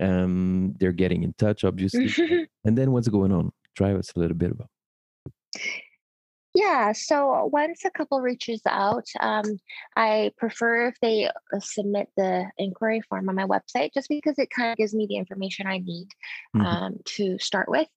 um 0.00 0.74
they're 0.78 0.92
getting 0.92 1.22
in 1.22 1.32
touch 1.34 1.64
obviously 1.64 2.08
and 2.64 2.76
then 2.76 2.92
what's 2.92 3.08
going 3.08 3.32
on 3.32 3.52
try 3.76 3.92
us 3.94 4.12
a 4.16 4.18
little 4.18 4.36
bit 4.36 4.50
about 4.50 4.68
yeah 6.54 6.92
so 6.92 7.48
once 7.52 7.84
a 7.84 7.90
couple 7.90 8.20
reaches 8.20 8.62
out 8.66 9.06
um, 9.20 9.44
i 9.96 10.30
prefer 10.36 10.88
if 10.88 10.96
they 11.00 11.26
uh, 11.26 11.60
submit 11.60 12.08
the 12.16 12.44
inquiry 12.58 13.00
form 13.08 13.28
on 13.28 13.34
my 13.34 13.44
website 13.44 13.92
just 13.92 14.08
because 14.08 14.38
it 14.38 14.48
kind 14.50 14.72
of 14.72 14.76
gives 14.76 14.94
me 14.94 15.06
the 15.06 15.16
information 15.16 15.66
i 15.66 15.78
need 15.78 16.08
mm-hmm. 16.56 16.62
um, 16.62 16.96
to 17.04 17.38
start 17.38 17.68
with 17.68 17.88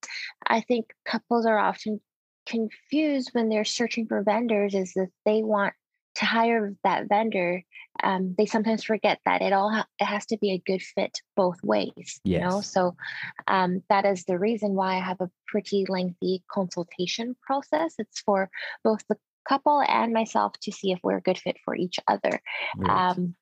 i 0.47 0.61
think 0.61 0.85
couples 1.05 1.45
are 1.45 1.57
often 1.57 1.99
confused 2.45 3.29
when 3.33 3.49
they're 3.49 3.65
searching 3.65 4.07
for 4.07 4.23
vendors 4.23 4.73
is 4.73 4.93
that 4.93 5.09
they 5.25 5.41
want 5.41 5.73
to 6.15 6.25
hire 6.25 6.75
that 6.83 7.07
vendor, 7.07 7.63
um, 8.03 8.35
they 8.37 8.45
sometimes 8.45 8.83
forget 8.83 9.19
that 9.25 9.41
it 9.41 9.53
all 9.53 9.69
ha- 9.69 9.87
it 9.99 10.05
has 10.05 10.25
to 10.27 10.37
be 10.37 10.51
a 10.51 10.63
good 10.65 10.81
fit 10.81 11.19
both 11.35 11.61
ways. 11.63 12.19
Yes. 12.23 12.23
You 12.23 12.39
know, 12.39 12.61
so 12.61 12.95
um, 13.47 13.83
that 13.89 14.05
is 14.05 14.25
the 14.25 14.39
reason 14.39 14.73
why 14.73 14.95
I 14.95 14.99
have 14.99 15.21
a 15.21 15.29
pretty 15.47 15.85
lengthy 15.87 16.43
consultation 16.51 17.35
process. 17.41 17.95
It's 17.97 18.19
for 18.21 18.49
both 18.83 19.01
the 19.07 19.17
couple 19.47 19.83
and 19.87 20.13
myself 20.13 20.53
to 20.61 20.71
see 20.71 20.91
if 20.91 20.99
we're 21.03 21.17
a 21.17 21.21
good 21.21 21.37
fit 21.37 21.57
for 21.65 21.75
each 21.75 21.99
other. 22.07 22.41
Right. 22.77 23.11
Um, 23.11 23.35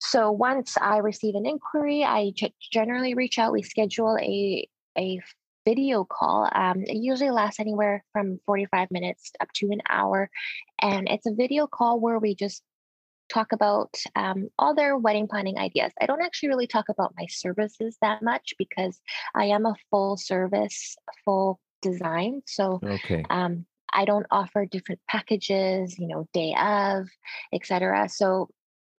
so 0.00 0.32
once 0.32 0.76
I 0.80 0.98
receive 0.98 1.34
an 1.36 1.46
inquiry, 1.46 2.04
I 2.04 2.32
generally 2.72 3.14
reach 3.14 3.38
out. 3.38 3.52
We 3.52 3.62
schedule 3.62 4.16
a 4.20 4.68
a 4.98 5.20
video 5.64 6.04
call. 6.04 6.48
Um, 6.52 6.82
it 6.82 6.96
usually 6.96 7.30
lasts 7.30 7.60
anywhere 7.60 8.04
from 8.12 8.40
45 8.46 8.90
minutes 8.90 9.32
up 9.40 9.48
to 9.56 9.70
an 9.70 9.82
hour. 9.88 10.30
And 10.80 11.08
it's 11.08 11.26
a 11.26 11.34
video 11.34 11.66
call 11.66 12.00
where 12.00 12.18
we 12.18 12.34
just 12.34 12.62
talk 13.32 13.52
about 13.52 13.94
um, 14.14 14.48
all 14.58 14.74
their 14.74 14.96
wedding 14.96 15.26
planning 15.28 15.58
ideas. 15.58 15.92
I 16.00 16.06
don't 16.06 16.22
actually 16.22 16.50
really 16.50 16.66
talk 16.66 16.88
about 16.88 17.14
my 17.16 17.26
services 17.28 17.96
that 18.02 18.22
much 18.22 18.54
because 18.58 19.00
I 19.34 19.46
am 19.46 19.66
a 19.66 19.74
full 19.90 20.16
service, 20.16 20.96
full 21.24 21.58
design. 21.80 22.42
So 22.46 22.80
okay. 22.82 23.24
um, 23.30 23.66
I 23.92 24.04
don't 24.04 24.26
offer 24.30 24.66
different 24.66 25.00
packages, 25.08 25.98
you 25.98 26.08
know, 26.08 26.26
day 26.32 26.54
of, 26.60 27.08
etc. 27.52 28.08
So 28.08 28.48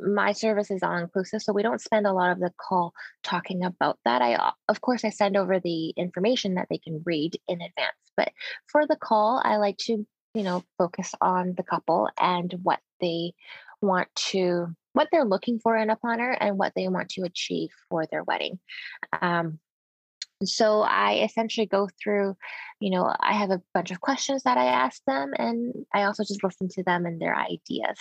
my 0.06 0.32
service 0.32 0.72
is 0.72 0.84
all 0.84 0.98
inclusive 0.98 1.42
so 1.42 1.54
we 1.54 1.64
don't 1.64 1.82
spend 1.82 2.06
a 2.06 2.14
lot 2.14 2.32
of 2.32 2.40
the 2.40 2.52
call 2.58 2.94
talking 3.24 3.64
about 3.64 3.98
that. 4.06 4.22
I 4.22 4.36
uh, 4.36 4.52
of 4.70 4.82
course 4.82 5.04
i 5.06 5.10
send 5.10 5.38
over 5.38 5.60
the 5.60 5.90
information 5.92 6.56
that 6.56 6.68
they 6.70 6.78
can 6.78 7.02
read 7.06 7.40
in 7.48 7.62
advance 7.62 7.96
but 8.18 8.32
for 8.68 8.86
the 8.88 8.96
call 8.96 9.42
i 9.44 9.58
like 9.58 9.78
to 9.78 10.06
you 10.34 10.44
know 10.44 10.64
focus 10.78 11.12
on 11.22 11.54
the 11.56 11.64
couple 11.64 12.10
and 12.20 12.54
what 12.64 12.80
they 13.00 13.34
want 13.82 14.08
to 14.16 14.68
what 14.94 15.08
they're 15.12 15.26
looking 15.26 15.60
for 15.60 15.76
in 15.76 15.90
a 15.90 15.96
planner 15.96 16.32
and 16.32 16.58
what 16.58 16.74
they 16.76 16.88
want 16.88 17.10
to 17.10 17.24
achieve 17.24 17.70
for 17.90 18.06
their 18.06 18.24
wedding. 18.24 18.60
Um, 19.22 19.60
so 20.48 20.82
I 20.82 21.24
essentially 21.24 21.66
go 21.66 21.90
through, 22.02 22.36
you 22.80 22.92
know, 22.92 23.14
I 23.20 23.34
have 23.34 23.52
a 23.52 23.62
bunch 23.74 23.92
of 23.92 24.02
questions 24.02 24.44
that 24.44 24.58
I 24.58 24.66
ask 24.66 25.02
them, 25.06 25.32
and 25.38 25.74
I 25.94 26.04
also 26.04 26.24
just 26.24 26.44
listen 26.44 26.68
to 26.70 26.84
them 26.84 27.06
and 27.06 27.22
their 27.22 27.36
ideas. 27.36 27.98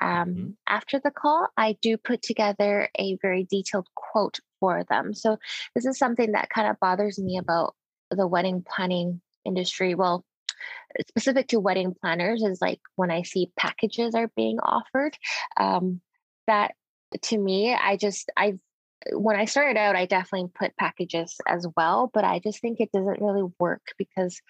Um, 0.00 0.28
mm-hmm. 0.28 0.50
After 0.68 1.00
the 1.02 1.10
call, 1.10 1.48
I 1.56 1.76
do 1.80 1.96
put 1.96 2.22
together 2.22 2.88
a 2.98 3.16
very 3.22 3.46
detailed 3.50 3.88
quote 3.94 4.38
for 4.58 4.84
them. 4.88 5.14
So 5.14 5.38
this 5.74 5.86
is 5.86 5.98
something 5.98 6.32
that 6.32 6.50
kind 6.50 6.68
of 6.68 6.80
bothers 6.80 7.18
me 7.18 7.38
about 7.38 7.74
the 8.10 8.26
wedding 8.26 8.64
planning 8.66 9.20
industry. 9.44 9.94
Well, 9.94 10.24
specific 11.08 11.48
to 11.48 11.60
wedding 11.60 11.94
planners 12.00 12.42
is 12.42 12.60
like 12.60 12.80
when 12.96 13.10
I 13.10 13.22
see 13.22 13.52
packages 13.56 14.14
are 14.14 14.30
being 14.36 14.58
offered. 14.60 15.16
Um, 15.56 16.00
that 16.46 16.74
to 17.22 17.38
me, 17.38 17.74
I 17.74 17.96
just 17.96 18.30
I've 18.36 18.58
when 19.12 19.36
I 19.36 19.46
started 19.46 19.78
out, 19.78 19.96
I 19.96 20.06
definitely 20.06 20.50
put 20.54 20.76
packages 20.76 21.40
as 21.46 21.66
well, 21.76 22.10
but 22.12 22.24
I 22.24 22.38
just 22.38 22.60
think 22.60 22.80
it 22.80 22.92
doesn't 22.92 23.20
really 23.20 23.48
work 23.58 23.80
because 23.96 24.40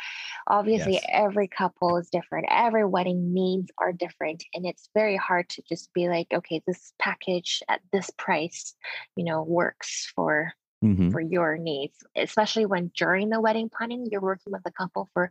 obviously 0.46 0.94
yes. 0.94 1.06
every 1.08 1.46
couple 1.46 1.96
is 1.98 2.10
different. 2.10 2.46
Every 2.50 2.84
wedding 2.84 3.32
needs 3.32 3.70
are 3.78 3.92
different. 3.92 4.44
And 4.54 4.66
it's 4.66 4.88
very 4.94 5.16
hard 5.16 5.48
to 5.50 5.62
just 5.68 5.92
be 5.94 6.08
like, 6.08 6.28
okay, 6.32 6.62
this 6.66 6.92
package 6.98 7.62
at 7.68 7.80
this 7.92 8.10
price, 8.16 8.74
you 9.16 9.24
know, 9.24 9.42
works 9.42 10.10
for 10.14 10.52
Mm-hmm. 10.82 11.10
for 11.10 11.20
your 11.20 11.58
needs, 11.58 11.94
especially 12.16 12.64
when 12.64 12.90
during 12.96 13.28
the 13.28 13.38
wedding 13.38 13.68
planning, 13.68 14.06
you're 14.10 14.22
working 14.22 14.50
with 14.50 14.62
a 14.64 14.70
couple 14.70 15.10
for 15.12 15.30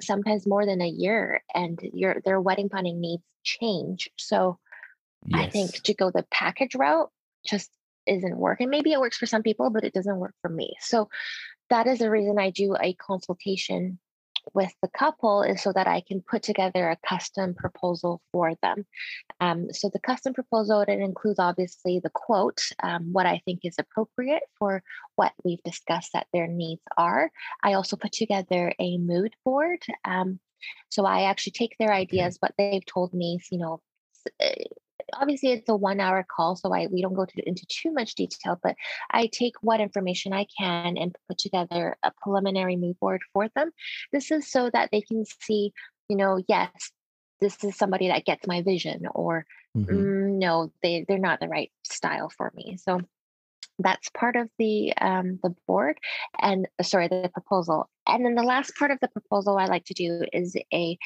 sometimes 0.00 0.44
more 0.44 0.66
than 0.66 0.80
a 0.80 0.88
year 0.88 1.40
and 1.54 1.78
your 1.92 2.20
their 2.24 2.40
wedding 2.40 2.68
planning 2.68 3.00
needs 3.00 3.22
change. 3.44 4.10
So 4.18 4.58
yes. 5.24 5.40
I 5.40 5.50
think 5.50 5.70
to 5.84 5.94
go 5.94 6.10
the 6.10 6.26
package 6.32 6.74
route 6.74 7.10
just 7.46 7.70
isn't 8.06 8.36
working. 8.36 8.70
Maybe 8.70 8.92
it 8.92 9.00
works 9.00 9.16
for 9.16 9.26
some 9.26 9.42
people, 9.42 9.70
but 9.70 9.84
it 9.84 9.94
doesn't 9.94 10.18
work 10.18 10.34
for 10.42 10.48
me. 10.48 10.74
So 10.80 11.08
that 11.70 11.86
is 11.86 11.98
the 12.00 12.10
reason 12.10 12.38
I 12.38 12.50
do 12.50 12.76
a 12.80 12.94
consultation 12.94 13.98
with 14.54 14.72
the 14.82 14.88
couple 14.88 15.42
is 15.42 15.62
so 15.62 15.72
that 15.72 15.86
I 15.86 16.00
can 16.00 16.20
put 16.20 16.42
together 16.42 16.88
a 16.90 17.08
custom 17.08 17.54
proposal 17.54 18.20
for 18.32 18.54
them. 18.62 18.84
Um, 19.40 19.72
so 19.72 19.88
the 19.88 20.00
custom 20.00 20.34
proposal 20.34 20.80
it 20.80 20.88
includes 20.88 21.38
obviously 21.38 22.00
the 22.02 22.10
quote, 22.10 22.60
um, 22.82 23.12
what 23.12 23.26
I 23.26 23.40
think 23.44 23.60
is 23.64 23.76
appropriate 23.78 24.42
for 24.58 24.82
what 25.16 25.32
we've 25.44 25.62
discussed 25.62 26.10
that 26.14 26.26
their 26.32 26.46
needs 26.46 26.82
are. 26.96 27.30
I 27.62 27.74
also 27.74 27.96
put 27.96 28.12
together 28.12 28.72
a 28.78 28.98
mood 28.98 29.34
board. 29.44 29.82
Um, 30.04 30.40
so 30.90 31.04
I 31.04 31.22
actually 31.22 31.52
take 31.52 31.76
their 31.78 31.92
ideas, 31.92 32.36
what 32.40 32.52
they've 32.58 32.86
told 32.86 33.14
me, 33.14 33.40
you 33.50 33.58
know, 33.58 33.80
eh, 34.40 34.64
obviously 35.14 35.52
it's 35.52 35.68
a 35.68 35.76
one 35.76 36.00
hour 36.00 36.24
call 36.34 36.56
so 36.56 36.72
i 36.72 36.86
we 36.86 37.02
don't 37.02 37.14
go 37.14 37.24
to, 37.24 37.48
into 37.48 37.64
too 37.66 37.92
much 37.92 38.14
detail 38.14 38.58
but 38.62 38.74
i 39.10 39.28
take 39.32 39.54
what 39.60 39.80
information 39.80 40.32
i 40.32 40.46
can 40.58 40.96
and 40.96 41.14
put 41.28 41.38
together 41.38 41.96
a 42.02 42.12
preliminary 42.22 42.76
mood 42.76 42.96
board 43.00 43.22
for 43.32 43.48
them. 43.54 43.70
This 44.12 44.30
is 44.30 44.50
so 44.50 44.70
that 44.70 44.90
they 44.92 45.00
can 45.02 45.24
see 45.42 45.72
you 46.08 46.16
know 46.16 46.42
yes 46.48 46.70
this 47.40 47.62
is 47.64 47.76
somebody 47.76 48.08
that 48.08 48.24
gets 48.24 48.46
my 48.46 48.62
vision 48.62 49.06
or 49.14 49.44
mm-hmm. 49.76 49.94
mm, 49.94 50.38
no 50.38 50.72
they 50.82 51.04
they're 51.06 51.18
not 51.18 51.40
the 51.40 51.48
right 51.48 51.72
style 51.84 52.30
for 52.36 52.52
me. 52.54 52.78
So 52.78 53.00
that's 53.78 54.10
part 54.10 54.36
of 54.36 54.48
the 54.58 54.92
um, 54.96 55.40
the 55.42 55.54
board 55.66 55.96
and 56.40 56.68
uh, 56.78 56.82
sorry 56.82 57.08
the 57.08 57.30
proposal. 57.32 57.88
And 58.06 58.24
then 58.24 58.34
the 58.34 58.42
last 58.42 58.76
part 58.76 58.90
of 58.90 58.98
the 59.00 59.08
proposal 59.08 59.58
i 59.58 59.66
like 59.66 59.84
to 59.86 59.94
do 59.94 60.24
is 60.32 60.56
a 60.72 60.98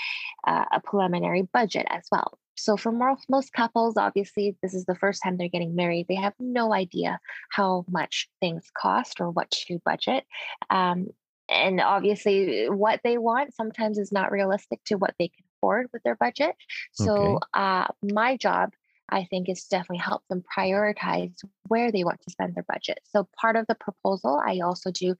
uh, 0.46 0.64
a 0.72 0.80
preliminary 0.80 1.42
budget 1.42 1.86
as 1.90 2.04
well 2.10 2.38
so 2.56 2.76
for 2.76 2.92
most, 2.92 3.26
most 3.28 3.52
couples, 3.52 3.96
obviously, 3.96 4.56
this 4.62 4.74
is 4.74 4.84
the 4.84 4.94
first 4.94 5.22
time 5.22 5.36
they're 5.36 5.48
getting 5.48 5.76
married. 5.76 6.06
They 6.08 6.16
have 6.16 6.34
no 6.38 6.72
idea 6.72 7.18
how 7.50 7.84
much 7.88 8.28
things 8.40 8.70
cost 8.76 9.20
or 9.20 9.30
what 9.30 9.50
to 9.50 9.78
budget. 9.84 10.24
Um, 10.70 11.08
and 11.48 11.80
obviously, 11.80 12.66
what 12.68 13.00
they 13.04 13.18
want 13.18 13.54
sometimes 13.54 13.98
is 13.98 14.10
not 14.10 14.32
realistic 14.32 14.82
to 14.86 14.96
what 14.96 15.14
they 15.18 15.28
can 15.28 15.44
afford 15.58 15.88
with 15.92 16.02
their 16.02 16.16
budget. 16.16 16.56
So 16.92 17.38
uh, 17.54 17.86
my 18.02 18.36
job 18.36 18.72
I 19.08 19.24
think 19.24 19.48
is 19.48 19.64
definitely 19.64 19.98
help 19.98 20.22
them 20.28 20.42
prioritize 20.56 21.34
where 21.68 21.92
they 21.92 22.04
want 22.04 22.20
to 22.22 22.30
spend 22.30 22.54
their 22.54 22.64
budget. 22.68 23.00
So 23.04 23.28
part 23.40 23.56
of 23.56 23.66
the 23.68 23.74
proposal, 23.74 24.40
I 24.44 24.60
also 24.60 24.90
do 24.90 25.14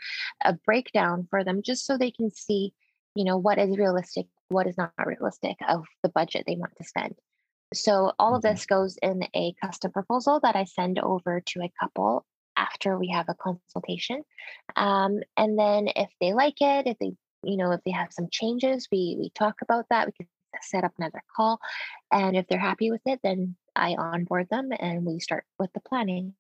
a 0.45 0.55
breakdown 0.55 1.27
for 1.31 1.45
them 1.45 1.63
just 1.63 1.87
so 1.87 1.97
they 1.97 2.11
can 2.11 2.31
see, 2.31 2.73
you 3.17 3.25
know, 3.25 3.39
what 3.39 3.59
is 3.59 3.79
realistic, 3.79 4.29
what 4.51 4.69
is 4.69 4.79
not 4.79 4.93
realistic 5.07 5.57
of 5.69 5.87
the 6.05 6.11
budget 6.11 6.45
they 6.47 6.57
want 6.57 6.77
to 6.77 6.85
spend. 6.85 7.17
So 7.75 8.13
all 8.19 8.37
of 8.37 8.43
Mhm. 8.43 8.43
this 8.43 8.67
goes 8.67 8.97
in 9.03 9.25
a 9.35 9.55
custom 9.63 9.93
proposal 9.93 10.41
that 10.43 10.57
I 10.57 10.65
send 10.65 10.99
over 10.99 11.41
to 11.41 11.63
a 11.63 11.73
couple 11.81 12.27
after 12.57 12.99
we 12.99 13.09
have 13.09 13.29
a 13.29 13.35
consultation. 13.35 14.25
Um, 14.77 15.21
and 15.37 15.59
then 15.59 15.89
if 15.97 16.11
they 16.21 16.33
like 16.33 16.61
it, 16.61 16.87
if 16.87 16.99
they, 16.99 17.13
you 17.43 17.57
know, 17.57 17.73
if 17.73 17.83
they 17.85 17.91
have 17.93 18.13
some 18.13 18.29
changes, 18.31 18.89
we 18.93 19.17
we 19.19 19.31
talk 19.31 19.63
about 19.63 19.87
that. 19.91 20.07
We 20.07 20.13
can 20.13 20.29
set 20.63 20.85
up 20.85 20.93
another 20.99 21.23
call. 21.37 21.61
And 22.13 22.37
if 22.37 22.47
they're 22.49 22.59
happy 22.59 22.91
with 22.91 23.03
it, 23.07 23.21
then 23.23 23.57
I 23.77 23.95
onboard 23.97 24.49
them 24.51 24.71
and 24.79 25.05
we 25.07 25.21
start 25.21 25.45
with 25.59 25.73
the 25.75 25.81
planning. 25.81 26.35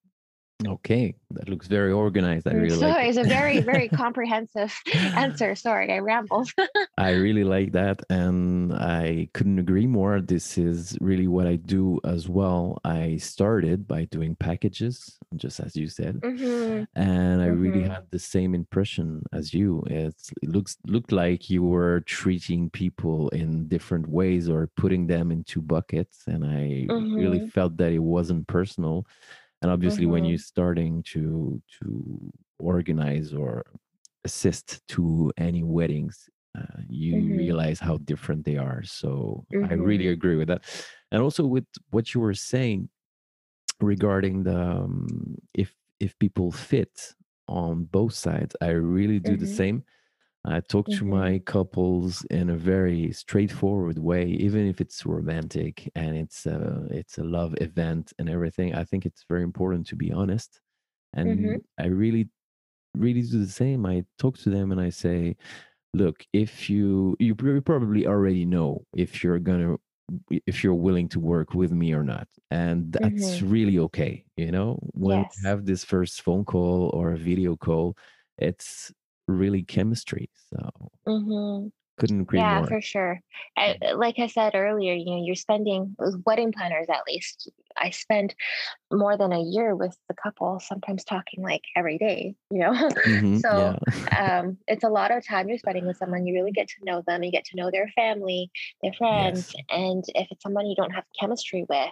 Okay, 0.64 1.14
that 1.30 1.48
looks 1.50 1.66
very 1.66 1.92
organized. 1.92 2.48
I 2.48 2.54
really 2.54 2.76
so 2.76 2.86
like 2.86 3.02
it. 3.02 3.08
it's 3.08 3.18
a 3.18 3.24
very, 3.24 3.60
very 3.60 3.90
comprehensive 3.90 4.74
answer. 5.14 5.54
Sorry, 5.54 5.92
I 5.92 5.98
rambled. 5.98 6.50
I 6.98 7.10
really 7.10 7.44
like 7.44 7.72
that, 7.72 8.00
and 8.08 8.72
I 8.72 9.28
couldn't 9.34 9.58
agree 9.58 9.86
more. 9.86 10.18
This 10.22 10.56
is 10.56 10.96
really 11.02 11.26
what 11.28 11.46
I 11.46 11.56
do 11.56 12.00
as 12.04 12.26
well. 12.26 12.80
I 12.84 13.18
started 13.18 13.86
by 13.86 14.06
doing 14.06 14.34
packages, 14.34 15.18
just 15.36 15.60
as 15.60 15.76
you 15.76 15.88
said, 15.88 16.22
Mhm, 16.22 16.86
and 16.94 17.42
I 17.42 17.48
really 17.48 17.82
Mhm. 17.82 17.90
had 17.90 18.10
the 18.10 18.18
same 18.18 18.54
impression 18.54 19.24
as 19.34 19.52
you. 19.52 19.84
It's, 19.88 20.32
it 20.42 20.48
looks 20.48 20.78
looked 20.86 21.12
like 21.12 21.50
you 21.50 21.62
were 21.64 22.00
treating 22.06 22.70
people 22.70 23.28
in 23.28 23.68
different 23.68 24.08
ways 24.08 24.48
or 24.48 24.68
putting 24.76 25.06
them 25.06 25.30
in 25.30 25.44
two 25.44 25.60
buckets, 25.62 26.24
and 26.26 26.46
I 26.46 26.90
really 27.18 27.40
Mhm. 27.40 27.50
felt 27.52 27.76
that 27.76 27.92
it 27.92 27.98
wasn't 28.00 28.46
personal. 28.48 29.06
And 29.62 29.70
obviously, 29.70 30.06
when 30.06 30.24
Mhm. 30.24 30.26
you're 30.26 30.38
starting 30.38 31.02
to 31.14 31.62
to 31.80 32.32
organize 32.58 33.32
or 33.34 33.64
assist 34.24 34.86
to 34.88 35.32
any 35.36 35.62
weddings, 35.62 36.28
uh, 36.58 36.80
you 36.88 37.18
Mhm. 37.18 37.34
realize 37.34 37.80
how 37.80 37.98
different 37.98 38.44
they 38.44 38.56
are. 38.56 38.82
So 38.84 39.46
I 39.62 39.74
really 39.74 40.08
Mhm. 40.08 40.08
agree 40.08 40.36
with 40.36 40.48
that, 40.48 40.64
and 41.12 41.22
also 41.22 41.46
with 41.46 41.66
what 41.90 42.14
you 42.14 42.20
were 42.20 42.34
saying 42.34 42.88
regarding 43.80 44.44
the 44.44 44.58
um, 44.60 45.36
if 45.54 45.74
if 46.00 46.18
people 46.18 46.52
fit 46.52 47.14
on 47.48 47.84
both 47.84 48.14
sides. 48.14 48.56
I 48.60 48.70
really 48.70 49.20
do 49.20 49.36
the 49.36 49.46
Mhm. 49.46 49.60
same. 49.60 49.84
I 50.46 50.60
talk 50.60 50.88
to 50.90 51.04
my 51.04 51.40
couples 51.40 52.24
in 52.30 52.50
a 52.50 52.56
very 52.56 53.12
straightforward 53.12 53.98
way, 53.98 54.26
even 54.26 54.66
if 54.66 54.80
it's 54.80 55.04
romantic 55.06 55.90
and 55.96 56.16
it's 56.16 56.46
a 56.46 56.86
it's 56.90 57.18
a 57.18 57.24
love 57.24 57.54
event 57.60 58.12
and 58.18 58.28
everything. 58.30 58.74
I 58.74 58.84
think 58.84 59.06
it's 59.06 59.24
very 59.28 59.42
important 59.42 59.86
to 59.88 59.96
be 59.96 60.12
honest, 60.12 60.60
and 61.14 61.56
Mhm. 61.56 61.66
I 61.78 61.86
really 61.86 62.30
really 62.96 63.22
do 63.22 63.40
the 63.40 63.48
same. 63.52 63.86
I 63.86 64.04
talk 64.18 64.38
to 64.38 64.50
them 64.50 64.72
and 64.72 64.80
I 64.80 64.90
say, 64.90 65.36
look, 65.94 66.26
if 66.32 66.70
you 66.70 67.16
you 67.20 67.34
probably 67.62 68.06
already 68.06 68.44
know 68.46 68.86
if 68.96 69.24
you're 69.24 69.38
gonna 69.40 69.76
if 70.46 70.62
you're 70.64 70.74
willing 70.74 71.08
to 71.10 71.20
work 71.20 71.54
with 71.54 71.72
me 71.72 71.92
or 71.92 72.04
not, 72.04 72.28
and 72.50 72.92
that's 72.92 73.42
really 73.42 73.78
okay. 73.78 74.24
You 74.36 74.50
know, 74.52 74.78
when 74.94 75.18
Yes. 75.18 75.42
we 75.42 75.48
have 75.48 75.66
this 75.66 75.84
first 75.84 76.22
phone 76.22 76.44
call 76.44 76.90
or 76.94 77.12
a 77.12 77.18
video 77.18 77.56
call, 77.56 77.96
it's 78.38 78.92
really 79.28 79.62
chemistry. 79.62 80.30
So 80.50 80.90
Mhm. 81.06 81.72
couldn't 81.98 82.20
agree 82.20 82.40
Yeah, 82.40 82.58
more. 82.58 82.68
for 82.68 82.80
sure. 82.82 83.20
I, 83.56 83.76
like 83.94 84.18
I 84.18 84.26
said 84.26 84.54
earlier, 84.54 84.92
you 84.92 85.06
know, 85.06 85.22
you're 85.24 85.34
spending 85.34 85.96
with 85.98 86.22
wedding 86.26 86.52
planners 86.52 86.86
at 86.90 87.02
least. 87.06 87.50
I 87.78 87.90
spend 87.90 88.34
more 88.92 89.16
than 89.16 89.32
a 89.32 89.40
year 89.42 89.74
with 89.74 89.96
the 90.08 90.14
couple, 90.14 90.60
sometimes 90.60 91.04
talking 91.04 91.42
like 91.42 91.62
every 91.76 91.98
day, 91.98 92.34
you 92.50 92.58
know. 92.60 92.72
Mhm, 93.06 93.40
so 93.42 93.48
yeah. 93.50 93.76
um, 94.18 94.58
it's 94.68 94.84
a 94.84 94.88
lot 94.88 95.10
of 95.10 95.26
time 95.26 95.48
you're 95.48 95.58
spending 95.58 95.86
with 95.86 95.96
someone. 95.98 96.26
You 96.26 96.34
really 96.34 96.52
get 96.52 96.68
to 96.68 96.84
know 96.84 97.02
them. 97.06 97.22
You 97.22 97.32
get 97.32 97.44
to 97.46 97.56
know 97.56 97.70
their 97.70 97.88
family, 97.96 98.50
their 98.82 98.92
friends, 98.94 99.52
Yes. 99.52 99.64
and 99.70 100.04
if 100.14 100.28
it's 100.30 100.42
someone 100.42 100.66
you 100.66 100.76
don't 100.76 100.92
have 100.92 101.04
chemistry 101.18 101.64
with, 101.68 101.90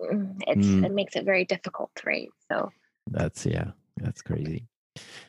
mm, 0.00 0.36
it's 0.46 0.68
Mm. 0.68 0.84
it 0.84 0.92
makes 0.92 1.16
it 1.16 1.24
very 1.24 1.44
difficult, 1.44 1.90
right? 2.04 2.28
So 2.50 2.70
That's 3.10 3.46
yeah, 3.46 3.72
that's 3.96 4.22
crazy. 4.22 4.68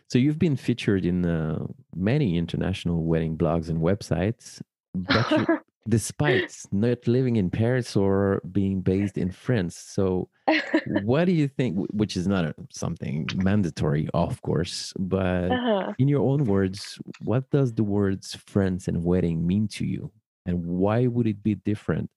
So 0.09 0.19
you've 0.19 0.39
been 0.39 0.55
featured 0.55 1.05
in 1.05 1.25
uh, 1.25 1.65
many 1.95 2.37
international 2.37 3.03
wedding 3.03 3.37
blogs 3.37 3.69
and 3.69 3.81
websites, 3.81 4.61
but 4.93 5.31
you, 5.31 5.47
despite 5.89 6.55
not 6.71 7.07
living 7.07 7.35
in 7.35 7.49
Paris 7.49 7.95
or 7.95 8.41
being 8.51 8.81
based 8.81 9.17
in 9.17 9.31
France. 9.31 9.75
So 9.75 10.29
what 11.03 11.25
do 11.25 11.31
you 11.31 11.47
think? 11.47 11.87
Which 11.91 12.15
is 12.15 12.27
not 12.27 12.45
a, 12.45 12.55
something 12.71 13.27
mandatory, 13.35 14.07
of 14.13 14.41
course, 14.41 14.93
but 14.99 15.51
uh-huh. 15.51 15.93
in 15.97 16.07
your 16.07 16.21
own 16.21 16.45
words, 16.45 16.99
what 17.21 17.49
does 17.49 17.73
the 17.73 17.83
words 17.83 18.37
France 18.45 18.87
and 18.87 19.03
wedding 19.03 19.45
mean 19.45 19.67
to 19.69 19.85
you, 19.85 20.11
and 20.45 20.63
why 20.65 21.07
would 21.07 21.27
it 21.27 21.43
be 21.43 21.55
different 21.55 22.09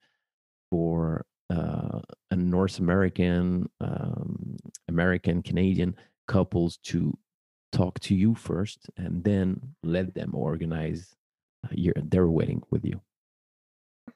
for 0.70 1.24
uh, 1.50 2.00
a 2.30 2.36
North 2.36 2.78
American, 2.78 3.70
um, 3.80 4.56
American, 4.88 5.42
Canadian 5.42 5.96
couples 6.26 6.78
to 6.78 7.16
talk 7.76 8.00
to 8.00 8.14
you 8.14 8.34
first 8.34 8.88
and 8.96 9.22
then 9.22 9.74
let 9.82 10.14
them 10.14 10.34
organize 10.34 11.14
uh, 11.64 11.68
your, 11.72 11.94
their 11.96 12.26
wedding 12.26 12.62
with 12.70 12.84
you? 12.84 13.00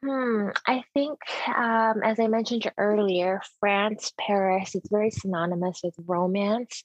Hmm, 0.03 0.49
I 0.66 0.83
think, 0.94 1.18
um, 1.49 2.03
as 2.03 2.18
I 2.18 2.29
mentioned 2.29 2.70
earlier, 2.79 3.42
France, 3.59 4.12
Paris, 4.18 4.75
it's 4.75 4.88
very 4.88 5.11
synonymous 5.11 5.81
with 5.83 5.94
romance. 6.07 6.83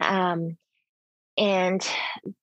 Um, 0.00 0.56
and 1.38 1.86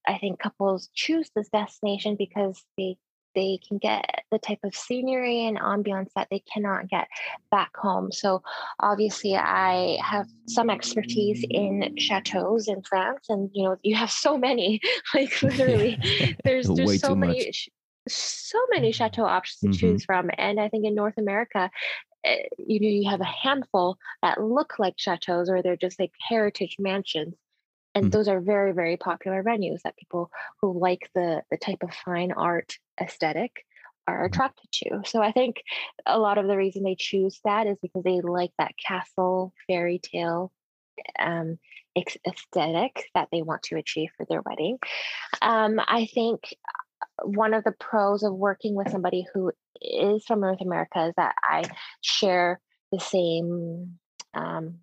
I 0.07 0.17
think 0.19 0.39
couples 0.39 0.89
choose 0.93 1.29
this 1.35 1.49
destination 1.49 2.15
because 2.15 2.63
they 2.77 2.97
they 3.35 3.59
can 3.67 3.77
get 3.77 4.23
the 4.31 4.39
type 4.39 4.59
of 4.63 4.75
scenery 4.75 5.45
and 5.45 5.57
ambiance 5.59 6.09
that 6.15 6.27
they 6.29 6.39
cannot 6.51 6.87
get 6.87 7.07
back 7.51 7.75
home. 7.75 8.11
So 8.11 8.41
obviously 8.79 9.35
I 9.35 9.97
have 10.03 10.27
some 10.47 10.69
expertise 10.69 11.43
in 11.49 11.89
chateaus 11.97 12.67
in 12.67 12.81
France 12.83 13.25
and 13.29 13.49
you 13.53 13.63
know 13.63 13.77
you 13.83 13.95
have 13.95 14.11
so 14.11 14.37
many 14.37 14.79
like 15.13 15.41
literally 15.41 15.99
there's 16.43 16.69
there's 16.75 16.99
so 16.99 17.15
many 17.15 17.47
much. 17.47 17.69
so 18.07 18.59
many 18.71 18.91
chateau 18.91 19.23
options 19.25 19.61
to 19.61 19.69
Mhm. 19.69 19.79
choose 19.79 20.03
from 20.05 20.29
and 20.37 20.59
I 20.59 20.69
think 20.69 20.85
in 20.85 20.95
North 20.95 21.17
America 21.17 21.71
eh, 22.25 22.43
you 22.57 22.79
know 22.79 22.87
you 22.87 23.09
have 23.09 23.21
a 23.21 23.25
handful 23.25 23.97
that 24.21 24.41
look 24.41 24.79
like 24.79 24.95
chateaus 24.97 25.49
or 25.49 25.61
they're 25.61 25.77
just 25.77 25.99
like 25.99 26.11
heritage 26.29 26.77
mansions 26.79 27.35
and 27.95 28.05
Mhm. 28.05 28.11
those 28.11 28.27
are 28.27 28.41
very 28.41 28.73
very 28.73 28.97
popular 28.97 29.43
venues 29.43 29.81
that 29.83 29.97
people 29.97 30.31
who 30.61 30.77
like 30.79 31.09
the 31.15 31.43
the 31.51 31.57
type 31.57 31.83
of 31.83 31.93
fine 31.93 32.31
art 32.31 32.77
aesthetic 33.01 33.65
are 34.07 34.25
attracted 34.25 34.69
to. 34.71 35.01
So 35.05 35.21
i 35.21 35.31
think 35.31 35.63
a 36.05 36.19
lot 36.19 36.37
of 36.37 36.47
the 36.47 36.57
reason 36.57 36.83
they 36.83 36.95
choose 36.97 37.39
that 37.45 37.67
is 37.67 37.77
because 37.81 38.03
they 38.03 38.21
like 38.21 38.51
that 38.57 38.73
castle 38.77 39.53
fairy 39.67 39.99
tale 39.99 40.51
um 41.19 41.57
aesthetic 41.97 43.05
that 43.13 43.29
they 43.31 43.41
want 43.41 43.63
to 43.63 43.77
achieve 43.77 44.09
for 44.17 44.25
their 44.27 44.41
wedding. 44.41 44.77
Um 45.41 45.79
i 45.79 46.07
think 46.13 46.55
one 47.23 47.53
of 47.53 47.63
the 47.63 47.71
pros 47.71 48.23
of 48.23 48.33
working 48.33 48.75
with 48.75 48.89
somebody 48.89 49.25
who 49.33 49.51
is 49.81 50.23
from 50.25 50.41
north 50.41 50.61
america 50.61 51.07
is 51.07 51.13
that 51.17 51.35
i 51.43 51.63
share 52.01 52.59
the 52.91 52.99
same 52.99 53.99
um 54.33 54.75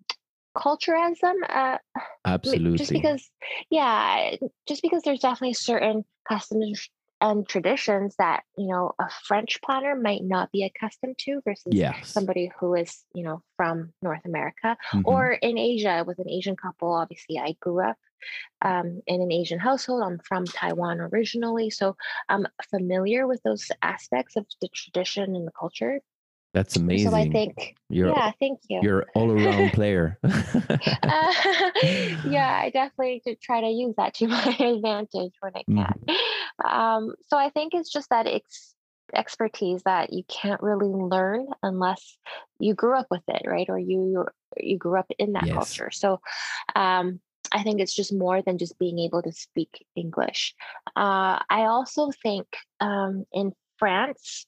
culture 0.57 0.95
as 0.95 1.17
them 1.19 1.37
uh, 1.47 1.77
Absolutely. 2.25 2.77
just 2.77 2.91
because 2.91 3.29
yeah 3.69 4.35
just 4.67 4.81
because 4.81 5.01
there's 5.03 5.19
definitely 5.19 5.53
certain 5.53 6.03
customs 6.27 6.89
and 7.21 7.47
traditions 7.47 8.15
that 8.17 8.43
you 8.57 8.67
know 8.67 8.91
a 8.99 9.07
french 9.23 9.61
planner 9.63 9.95
might 9.95 10.23
not 10.23 10.51
be 10.51 10.63
accustomed 10.63 11.17
to 11.19 11.39
versus 11.45 11.71
yes. 11.73 12.09
somebody 12.09 12.51
who 12.59 12.73
is 12.73 13.03
you 13.13 13.23
know 13.23 13.41
from 13.55 13.93
north 14.01 14.25
america 14.25 14.75
Mhm. 14.93 15.03
or 15.05 15.31
in 15.31 15.57
asia 15.57 16.03
with 16.05 16.19
an 16.19 16.29
asian 16.29 16.55
couple 16.55 16.91
obviously 16.91 17.37
i 17.39 17.55
grew 17.61 17.81
up 17.81 17.97
um, 18.63 19.01
in 19.07 19.21
an 19.21 19.31
asian 19.31 19.59
household 19.59 20.03
i'm 20.03 20.19
from 20.19 20.45
taiwan 20.45 20.99
originally 20.99 21.69
so 21.69 21.95
i'm 22.29 22.45
familiar 22.69 23.27
with 23.27 23.41
those 23.43 23.71
aspects 23.81 24.35
of 24.35 24.45
the 24.61 24.67
tradition 24.69 25.35
and 25.35 25.47
the 25.47 25.51
culture 25.51 25.99
That's 26.53 26.75
amazing. 26.75 27.11
so 27.11 27.17
i 27.17 27.29
think 27.29 27.75
you're 27.89 28.09
yeah 28.09 28.31
thank 28.39 28.59
you 28.69 28.79
you're 28.83 29.05
all 29.15 29.31
around 29.31 29.73
player. 29.73 30.19
uh, 30.23 30.29
yeah, 32.25 32.59
I 32.63 32.69
definitely 32.73 33.21
try 33.41 33.61
to 33.61 33.67
use 33.67 33.95
that 33.97 34.13
to 34.15 34.27
my 34.27 34.55
advantage 34.59 35.33
when 35.39 35.51
I 35.55 35.63
can. 35.63 36.15
Um, 36.67 37.13
so 37.27 37.37
I 37.37 37.49
think 37.49 37.73
it's 37.73 37.91
just 37.91 38.09
that 38.09 38.27
ex- 38.27 38.75
expertise 39.13 39.81
that 39.83 40.13
you 40.13 40.23
can't 40.27 40.61
really 40.61 40.87
learn 40.87 41.47
unless 41.63 42.17
you 42.59 42.73
grew 42.73 42.97
up 42.97 43.07
with 43.11 43.23
it, 43.27 43.43
right? 43.45 43.69
Or 43.69 43.77
you 43.77 44.25
you 44.57 44.77
grew 44.77 44.99
up 44.99 45.11
in 45.17 45.33
that 45.33 45.45
Yes. 45.45 45.55
culture. 45.55 45.91
So 45.91 46.19
um, 46.75 47.19
I 47.51 47.63
think 47.63 47.79
it's 47.81 47.95
just 47.95 48.13
more 48.13 48.41
than 48.41 48.57
just 48.57 48.77
being 48.79 48.99
able 48.99 49.21
to 49.23 49.31
speak 49.31 49.85
English. 49.95 50.55
Uh, 50.95 51.39
I 51.49 51.63
also 51.65 52.11
think 52.23 52.47
um, 52.79 53.25
in 53.31 53.53
France, 53.77 54.45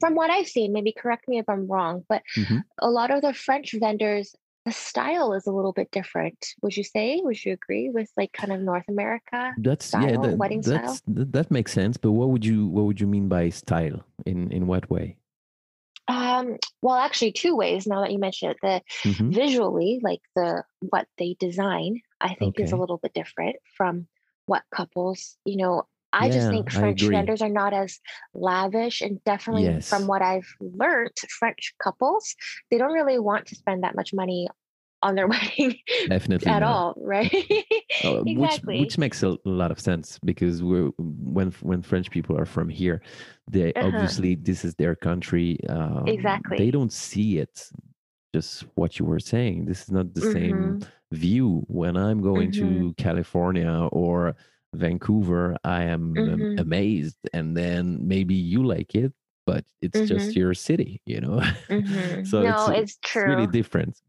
from 0.00 0.14
what 0.14 0.30
I've 0.30 0.48
seen, 0.48 0.72
maybe 0.72 0.92
correct 0.92 1.28
me 1.28 1.38
if 1.38 1.48
I'm 1.48 1.66
wrong, 1.66 2.04
but 2.08 2.22
Mhm. 2.36 2.64
a 2.78 2.90
lot 2.90 3.10
of 3.10 3.22
the 3.22 3.32
French 3.32 3.74
vendors, 3.78 4.34
the 4.68 4.74
style 4.74 5.32
is 5.32 5.46
a 5.46 5.50
little 5.52 5.72
bit 5.72 5.90
different. 5.90 6.36
Would 6.60 6.76
you 6.76 6.84
say? 6.84 7.20
Would 7.24 7.42
you 7.42 7.54
agree 7.54 7.88
with 7.88 8.10
like 8.18 8.32
kind 8.34 8.52
of 8.52 8.60
North 8.60 8.84
America? 8.88 9.54
That's 9.56 9.94
yeah, 9.94 10.10
style, 10.10 10.22
that, 10.22 10.36
wedding 10.36 10.62
style? 10.62 10.80
that's 10.80 11.02
that, 11.08 11.32
that 11.32 11.50
makes 11.50 11.72
sense. 11.72 11.96
But 11.96 12.12
what 12.12 12.28
would 12.28 12.44
you 12.44 12.66
what 12.66 12.84
would 12.84 13.00
you 13.00 13.06
mean 13.06 13.28
by 13.28 13.48
style? 13.48 14.04
In 14.26 14.52
in 14.52 14.66
what 14.66 14.90
way? 14.90 15.16
Um, 16.06 16.56
well, 16.82 16.96
actually, 16.96 17.32
two 17.32 17.56
ways. 17.56 17.86
Now 17.86 18.02
that 18.02 18.12
you 18.12 18.18
mention 18.18 18.50
it, 18.50 18.58
the 18.62 18.82
Mhm. 19.04 19.32
visually, 19.32 20.00
like 20.02 20.20
the 20.36 20.64
what 20.80 21.06
they 21.16 21.34
design, 21.40 22.02
I 22.20 22.34
think 22.34 22.60
is 22.60 22.72
a 22.72 22.76
little 22.76 22.98
bit 22.98 23.14
different 23.14 23.56
from 23.76 24.06
what 24.46 24.64
couples. 24.74 25.36
You 25.46 25.56
know, 25.56 25.82
I 26.12 26.30
just 26.30 26.48
think 26.48 26.70
French 26.70 27.08
vendors 27.10 27.42
are 27.42 27.48
not 27.50 27.74
as 27.74 27.98
lavish, 28.34 29.00
and 29.02 29.22
definitely 29.24 29.64
Yes. 29.64 29.88
from 29.88 30.06
what 30.06 30.22
I've 30.22 30.46
learned, 30.60 31.12
French 31.38 31.74
couples 31.82 32.34
they 32.70 32.78
don't 32.78 32.92
really 32.92 33.18
want 33.18 33.46
to 33.48 33.56
spend 33.56 33.82
that 33.84 33.94
much 33.96 34.12
money 34.14 34.48
on 35.02 35.14
their 35.14 35.28
wedding 35.34 35.78
Definitely 36.06 36.54
at 36.54 36.62
not. 36.62 36.64
all, 36.64 36.94
right? 36.98 37.32
Uh, 38.04 38.22
exactly. 38.26 38.38
Which 38.38 38.60
which 38.78 38.96
makes 38.96 39.24
a 39.24 39.36
lot 39.44 39.72
of 39.72 39.80
sense 39.80 40.20
because 40.24 40.62
we're 40.62 40.90
when 40.98 41.50
when 41.62 41.82
French 41.82 42.10
people 42.12 42.38
are 42.38 42.46
from 42.46 42.68
here, 42.68 43.02
they 43.50 43.74
Uh-huh. 43.74 43.80
obviously 43.80 44.36
this 44.36 44.64
is 44.64 44.76
their 44.76 44.94
country. 44.94 45.58
Um, 45.68 46.12
Exactly. 46.12 46.56
They 46.56 46.70
don't 46.70 46.92
see 46.92 47.38
it. 47.38 47.68
Just 48.34 48.62
what 48.76 48.98
you 48.98 49.04
were 49.06 49.18
saying. 49.20 49.64
This 49.66 49.82
is 49.82 49.90
not 49.90 50.14
the 50.14 50.22
same 50.22 50.76
Mhm. 50.76 50.82
view. 51.12 51.64
When 51.68 51.96
I'm 51.96 52.20
going 52.22 52.52
to 52.52 52.92
Mhm. 52.92 52.96
California 52.98 53.88
or 53.90 54.36
Vancouver, 54.74 55.56
I 55.64 55.84
am 55.84 56.14
Mhm. 56.14 56.60
amazed, 56.60 57.18
and 57.32 57.56
then 57.56 58.06
maybe 58.06 58.34
you 58.34 58.62
like 58.62 58.94
it, 58.94 59.12
but 59.46 59.64
it's 59.80 60.00
just 60.00 60.36
your 60.36 60.54
city, 60.54 61.00
you 61.06 61.20
know. 61.20 61.40
Mhm. 61.70 62.26
so 62.26 62.42
no, 62.42 62.66
it's, 62.68 62.92
it's, 62.92 62.98
true. 63.02 63.22
It's 63.22 63.28
really 63.28 63.46
different. 63.46 64.00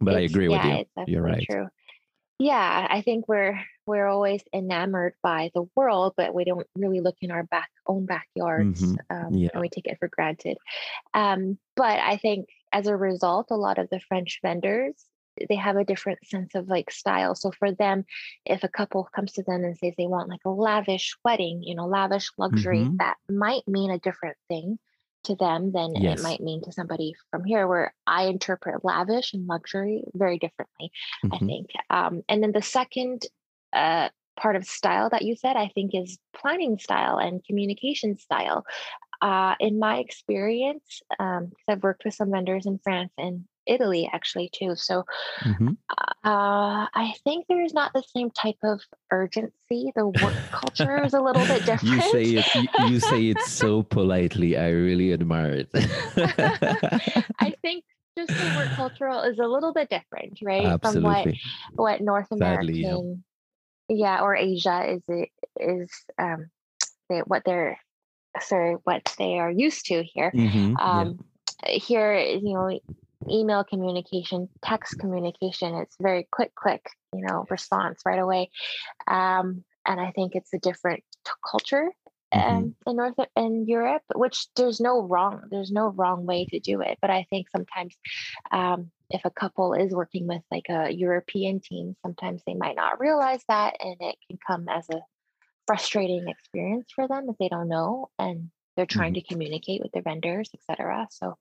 But 0.00 0.14
I 0.14 0.18
It's- 0.20 0.30
agree 0.32 0.48
with 0.48 0.64
you. 0.64 0.84
You're 1.06 1.22
right. 1.22 1.46
True. 1.48 1.68
Yeah, 2.38 2.86
I 2.90 3.00
think 3.02 3.28
we're 3.28 3.58
we're 3.86 4.08
always 4.08 4.42
enamored 4.52 5.14
by 5.22 5.52
the 5.54 5.62
world, 5.76 6.14
but 6.16 6.34
we 6.34 6.44
don't 6.44 6.66
really 6.74 6.98
look 7.00 7.14
in 7.22 7.30
our 7.30 7.44
back 7.44 7.70
own 7.86 8.04
backyards, 8.04 8.82
Mhm. 8.82 8.98
um, 9.10 9.32
Yeah. 9.34 9.50
and 9.54 9.60
we 9.60 9.68
take 9.68 9.86
it 9.86 9.96
for 10.00 10.08
granted. 10.08 10.58
Um, 11.14 11.56
but 11.76 12.00
I 12.00 12.16
think 12.16 12.48
as 12.72 12.88
a 12.88 12.96
result, 12.96 13.52
a 13.52 13.56
lot 13.56 13.78
of 13.78 13.88
the 13.90 14.00
French 14.00 14.40
vendors 14.42 15.06
they 15.48 15.56
have 15.56 15.76
a 15.76 15.84
different 15.84 16.18
sense 16.26 16.54
of 16.54 16.68
like 16.68 16.90
style. 16.90 17.34
So 17.34 17.50
for 17.52 17.72
them, 17.72 18.04
if 18.44 18.64
a 18.64 18.68
couple 18.68 19.04
comes 19.14 19.32
to 19.32 19.42
them 19.42 19.64
and 19.64 19.76
says 19.76 19.94
they 19.96 20.06
want 20.06 20.28
like 20.28 20.44
a 20.44 20.50
lavish 20.50 21.16
wedding, 21.24 21.62
you 21.62 21.74
know, 21.74 21.86
lavish 21.86 22.30
luxury, 22.38 22.84
Mhm. 22.84 22.98
that 22.98 23.16
might 23.28 23.66
mean 23.66 23.90
a 23.90 23.98
different 23.98 24.36
thing 24.48 24.78
to 25.24 25.34
them 25.34 25.72
than 25.72 25.94
Yes. 25.96 26.20
it 26.20 26.22
might 26.22 26.40
mean 26.40 26.62
to 26.62 26.72
somebody 26.72 27.12
from 27.30 27.44
here 27.44 27.66
where 27.66 27.92
I 28.06 28.24
interpret 28.26 28.84
lavish 28.84 29.34
and 29.34 29.46
luxury 29.46 30.04
very 30.14 30.38
differently, 30.38 30.92
I 31.32 31.38
Mhm. 31.38 31.46
think. 31.46 31.70
Um, 31.90 32.22
and 32.28 32.42
then 32.42 32.52
the 32.52 32.62
second 32.62 33.26
uh, 33.72 34.08
part 34.38 34.54
of 34.56 34.64
style 34.64 35.10
that 35.10 35.22
you 35.22 35.34
said, 35.34 35.56
I 35.56 35.68
think, 35.74 35.94
is 35.94 36.18
planning 36.34 36.78
style 36.78 37.18
and 37.18 37.44
communication 37.44 38.16
style. 38.16 38.64
Uh, 39.22 39.54
in 39.60 39.78
my 39.78 39.98
experience, 39.98 41.00
um, 41.18 41.46
'cause 41.50 41.64
I've 41.68 41.82
worked 41.82 42.04
with 42.04 42.14
some 42.14 42.30
vendors 42.30 42.66
in 42.66 42.78
France 42.78 43.12
and 43.18 43.46
Italy 43.66 44.08
actually 44.12 44.50
too. 44.52 44.74
So 44.76 45.04
Mhm. 45.44 45.76
uh, 46.24 46.86
I 46.92 47.14
think 47.24 47.46
there 47.48 47.62
is 47.62 47.72
not 47.72 47.92
the 47.94 48.02
same 48.14 48.30
type 48.30 48.58
of 48.64 48.80
urgency. 49.12 49.92
The 49.94 50.06
work 50.06 50.34
culture 50.52 51.04
is 51.04 51.14
a 51.14 51.20
little 51.20 51.46
bit 51.46 51.64
different. 51.70 51.94
You 51.94 52.00
say 52.00 52.24
it. 52.34 52.54
You, 52.54 52.68
you 52.78 53.00
say 53.00 53.28
it 53.28 53.42
so 53.42 53.82
politely. 53.82 54.56
I 54.56 54.70
really 54.70 55.12
admire 55.12 55.52
it. 55.52 55.68
I 57.38 57.54
think 57.62 57.84
just 58.18 58.36
the 58.36 58.48
work 58.48 58.70
cultural 58.74 59.22
is 59.22 59.38
a 59.38 59.46
little 59.46 59.72
bit 59.72 59.88
different, 59.90 60.38
right? 60.42 60.66
From 60.82 61.02
what 61.02 61.28
Absolutely. 61.28 61.40
what 61.76 62.00
North 62.00 62.28
Sadly, 62.36 62.82
yeah. 62.82 62.88
American, 62.88 63.24
yeah, 63.88 64.20
or 64.22 64.34
Asia 64.34 64.94
is 64.94 65.02
it 65.08 65.28
is 65.60 65.90
um 66.18 66.50
they, 67.08 67.20
what 67.20 67.42
they're 67.44 67.78
sorry 68.40 68.76
what 68.84 69.02
they 69.18 69.38
are 69.38 69.50
used 69.50 69.86
to 69.86 70.02
here. 70.02 70.32
Mhm, 70.34 70.76
yeah. 70.76 71.00
Um, 71.00 71.18
here, 71.66 72.14
you 72.18 72.54
know, 72.54 72.80
email 73.30 73.64
communication, 73.64 74.48
text 74.62 74.98
communication, 74.98 75.74
it's 75.74 75.96
very 76.00 76.28
quick, 76.30 76.54
quick, 76.54 76.86
you 77.12 77.22
know, 77.22 77.46
response 77.50 78.02
right 78.06 78.18
away. 78.18 78.50
Um, 79.06 79.64
and 79.86 80.00
I 80.00 80.12
think 80.12 80.34
it's 80.34 80.52
a 80.52 80.58
different 80.58 81.04
t- 81.24 81.32
culture 81.48 81.90
um, 82.32 82.74
in 82.86 82.96
North 82.96 83.14
in 83.36 83.66
Europe, 83.66 84.02
which 84.14 84.48
there's 84.56 84.80
no 84.80 85.02
wrong, 85.02 85.42
there's 85.50 85.70
no 85.70 85.88
wrong 85.88 86.26
way 86.26 86.46
to 86.46 86.60
do 86.60 86.80
it. 86.80 86.98
But 87.00 87.10
I 87.10 87.26
think 87.30 87.48
sometimes 87.50 87.94
um, 88.50 88.90
if 89.10 89.24
a 89.24 89.30
couple 89.30 89.74
is 89.74 89.92
working 89.92 90.26
with 90.26 90.42
like 90.50 90.66
a 90.68 90.90
European 90.92 91.60
team, 91.60 91.96
sometimes 92.02 92.42
they 92.46 92.54
might 92.54 92.76
not 92.76 93.00
realize 93.00 93.42
that, 93.48 93.76
and 93.80 93.96
it 94.00 94.16
can 94.28 94.38
come 94.46 94.68
as 94.68 94.88
a 94.90 95.00
frustrating 95.66 96.28
experience 96.28 96.90
for 96.94 97.08
them 97.08 97.26
if 97.28 97.36
they 97.38 97.48
don't 97.48 97.68
know 97.68 98.08
and 98.18 98.50
they're 98.76 98.86
trying 98.86 99.14
Mm-hmm. 99.14 99.14
to 99.14 99.22
communicate 99.22 99.80
with 99.82 99.90
their 99.92 100.02
vendors, 100.02 100.50
etc. 100.54 101.08
So, 101.10 101.36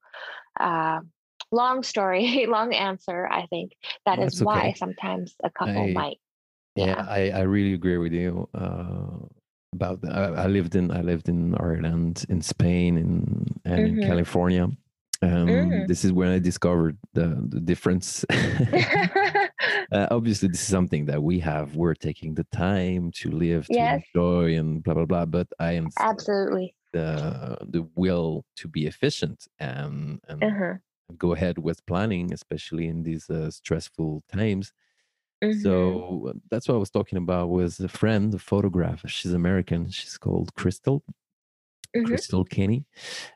um, 0.59 1.11
long 1.55 1.83
story, 1.83 2.45
long 2.57 2.73
answer. 2.73 3.19
I 3.31 3.47
think 3.47 3.71
that 4.05 4.19
is 4.19 4.33
That's 4.39 4.41
why 4.47 4.59
okay. 4.69 4.73
sometimes 4.83 5.35
a 5.43 5.49
couple 5.49 5.83
I- 5.89 5.93
might. 6.01 6.19
yeah, 6.75 6.85
Yeah. 6.85 7.05
I, 7.07 7.21
I 7.41 7.43
really 7.55 7.73
agree 7.79 7.97
with 8.05 8.13
you 8.13 8.47
uh, 8.53 9.17
about 9.77 10.01
that. 10.03 10.13
I, 10.13 10.43
I 10.45 10.47
lived 10.57 10.75
in 10.75 10.91
I 10.91 11.01
lived 11.11 11.27
in 11.29 11.55
Ireland, 11.55 12.25
in 12.33 12.41
Spain, 12.41 12.91
in, 13.03 13.13
and 13.71 13.79
in 13.87 13.95
Mhm. 13.95 14.07
California. 14.09 14.65
Um, 15.21 15.47
Mm. 15.47 15.87
This 15.87 16.03
is 16.05 16.11
when 16.11 16.29
I 16.37 16.39
discovered 16.39 16.97
the 17.17 17.27
the 17.53 17.61
difference. 17.71 18.25
uh, 19.95 20.07
obviously, 20.11 20.49
this 20.49 20.61
is 20.61 20.67
something 20.77 21.05
that 21.07 21.21
we 21.29 21.39
have. 21.39 21.75
We're 21.81 21.95
taking 22.09 22.35
the 22.35 22.45
time 22.51 23.11
to 23.21 23.27
live, 23.31 23.63
to 23.67 23.73
Yes. 23.73 24.03
enjoy, 24.13 24.45
and 24.59 24.83
blah 24.83 24.93
blah 24.93 25.05
blah. 25.11 25.25
But 25.25 25.47
I 25.59 25.71
am 25.79 25.87
Absolutely. 25.97 26.75
the 26.93 27.09
the 27.75 27.83
will 27.95 28.43
to 28.59 28.67
be 28.67 28.81
efficient 28.91 29.47
and 29.59 30.19
and 30.29 30.43
Uh-huh. 30.43 30.75
Go 31.17 31.33
ahead 31.33 31.57
with 31.59 31.85
planning, 31.85 32.33
especially 32.33 32.87
in 32.87 33.03
these 33.03 33.29
uh, 33.29 33.51
stressful 33.51 34.23
times. 34.31 34.73
Mhm. 35.41 35.75
So 35.75 36.33
that's 36.51 36.67
what 36.67 36.75
I 36.75 36.79
was 36.79 36.91
talking 36.91 37.17
about 37.17 37.49
with 37.49 37.79
a 37.81 37.89
friend, 37.89 38.33
a 38.33 38.39
photographer. 38.39 39.07
She's 39.07 39.33
American. 39.33 39.89
She's 39.91 40.17
called 40.17 40.55
Crystal, 40.55 41.03
Mhm. 41.95 42.25
Crystal 42.25 42.43
Kenny. 42.45 42.85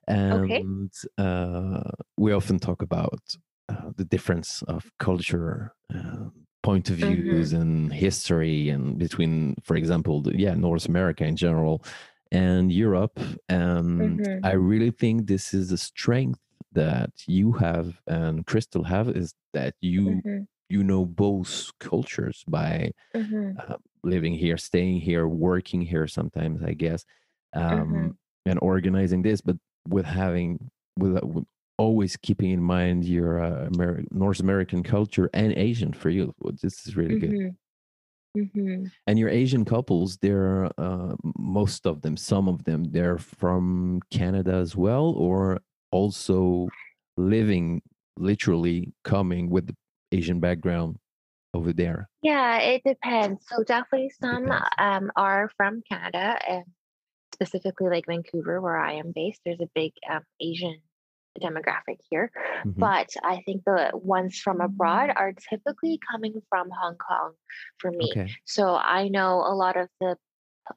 And 0.08 0.94
uh, 1.18 1.92
we 2.18 2.34
often 2.34 2.60
talk 2.60 2.82
about 2.82 3.36
uh, 3.70 3.92
the 3.98 4.06
difference 4.06 4.64
of 4.64 4.92
culture, 5.00 5.74
uh, 5.94 6.30
point 6.64 6.90
of 6.90 6.98
Mm-hmm. 7.02 7.44
views, 7.44 7.54
and 7.54 7.94
history, 7.94 8.70
and 8.70 9.00
between, 9.00 9.56
for 9.64 9.76
example, 9.78 10.22
the, 10.24 10.38
yeah, 10.40 10.56
North 10.56 10.88
America 10.88 11.26
in 11.26 11.36
general 11.38 11.84
and 12.32 12.72
Europe. 12.72 13.20
And 13.50 14.22
Mhm. 14.22 14.44
I 14.44 14.54
really 14.54 14.92
think 14.92 15.28
this 15.28 15.54
is 15.54 15.72
a 15.72 15.78
strength 15.78 16.42
that 16.74 17.12
you 17.28 17.54
have 17.54 18.02
and 18.08 18.46
Crystal 18.46 18.84
have 18.86 19.10
is 19.10 19.34
that 19.54 19.76
you 19.82 20.24
Mhm. 20.24 20.48
you 20.70 20.84
know 20.84 21.06
both 21.06 21.72
cultures 21.80 22.44
by 22.48 22.92
Mhm. 23.14 23.60
uh, 23.60 23.76
living 24.04 24.34
here, 24.34 24.58
staying 24.58 25.02
here, 25.02 25.28
working 25.28 25.82
here 25.82 26.08
sometimes, 26.08 26.62
I 26.64 26.74
guess, 26.74 27.06
um, 27.54 28.12
Mhm. 28.12 28.18
and 28.46 28.60
organizing 28.62 29.22
this, 29.24 29.42
but 29.42 29.58
with 29.88 30.06
having, 30.06 30.70
with, 30.98 31.18
uh, 31.18 31.26
with 31.28 31.46
always 31.78 32.18
keeping 32.18 32.52
in 32.52 32.62
mind 32.62 33.06
your 33.06 33.42
uh, 33.44 33.70
Ameri- 33.70 34.08
North 34.12 34.40
American 34.40 34.84
culture 34.84 35.30
and 35.34 35.54
Asian 35.54 35.94
for 35.94 36.10
you. 36.10 36.34
Well, 36.40 36.54
This 36.62 36.86
is 36.88 36.96
really 36.98 37.16
good. 37.16 37.36
Mhm. 37.36 37.58
Mhm. 38.36 38.92
And 39.08 39.18
your 39.18 39.30
Asian 39.30 39.66
couples, 39.66 40.18
they're 40.18 40.70
uh, 40.80 41.16
most 41.38 41.86
of 41.88 42.02
them, 42.02 42.16
some 42.18 42.48
of 42.48 42.64
them, 42.66 42.84
they're 42.86 43.18
from 43.18 44.02
Canada 44.12 44.54
as 44.54 44.76
well, 44.76 45.06
or 45.12 45.60
also 45.92 46.68
living, 47.18 47.82
literally 48.18 48.94
coming 49.04 49.50
with 49.50 49.68
the 49.68 49.76
Asian 50.12 50.40
background 50.40 50.98
over 51.54 51.74
there. 51.74 52.10
Yeah, 52.22 52.60
it 52.60 52.82
depends. 52.86 53.46
So 53.48 53.64
definitely 53.64 54.12
some 54.20 54.52
um, 54.78 55.12
are 55.16 55.50
from 55.58 55.82
Canada 55.90 56.38
and 56.48 56.66
specifically 57.34 57.90
like 57.90 58.06
Vancouver, 58.08 58.62
where 58.62 58.78
I 58.78 58.94
am 58.94 59.12
based. 59.16 59.42
There's 59.46 59.62
a 59.62 59.70
big 59.74 59.94
um, 60.10 60.22
Asian 60.40 60.80
demographic 61.42 62.00
here. 62.10 62.32
Mhm. 62.66 62.78
But 62.78 63.10
I 63.24 63.42
think 63.46 63.64
the 63.66 63.92
ones 63.94 64.40
from 64.40 64.62
abroad 64.62 65.12
are 65.16 65.34
typically 65.50 66.00
coming 66.12 66.42
from 66.50 66.70
Hong 66.70 66.98
Kong 66.98 67.34
for 67.78 67.92
me. 67.92 68.12
Okay. 68.12 68.30
So 68.46 68.76
I 68.76 69.08
know 69.08 69.44
a 69.46 69.56
lot 69.56 69.78
of 69.78 69.90
the 70.02 70.18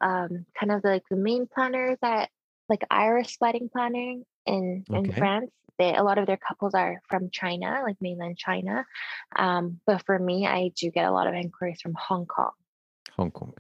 um, 0.01 0.47
kind 0.59 0.73
of 0.73 0.85
like 0.85 1.03
the 1.11 1.17
main 1.17 1.47
planners 1.53 1.99
that 2.03 2.31
like 2.69 2.85
Iris 2.91 3.37
wedding 3.41 3.69
planning 3.71 4.25
in 4.47 4.85
in 4.89 4.97
Okay. 4.97 5.19
France. 5.19 5.51
They, 5.79 5.95
a 5.95 6.03
lot 6.03 6.19
of 6.19 6.27
their 6.27 6.37
couples 6.37 6.75
are 6.75 7.01
from 7.09 7.31
China, 7.31 7.81
like 7.83 7.97
mainland 8.01 8.37
China. 8.37 8.85
Um, 9.35 9.81
but 9.87 10.05
for 10.05 10.19
me, 10.19 10.47
I 10.47 10.71
do 10.77 10.91
get 10.91 11.07
a 11.07 11.11
lot 11.11 11.27
of 11.27 11.35
inquiries 11.35 11.81
from 11.81 11.95
Hong 11.95 12.27
Kong. 12.27 12.53
Hong 13.17 13.31
Kong 13.31 13.55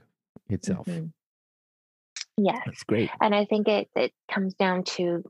itself. 0.48 0.86
Mhm. 0.86 1.12
Yes. 2.36 2.62
That's 2.66 2.82
great. 2.84 3.10
And 3.20 3.34
I 3.34 3.44
think 3.44 3.66
it, 3.68 3.88
it 3.96 4.12
comes 4.30 4.54
down 4.54 4.84
to 4.96 5.24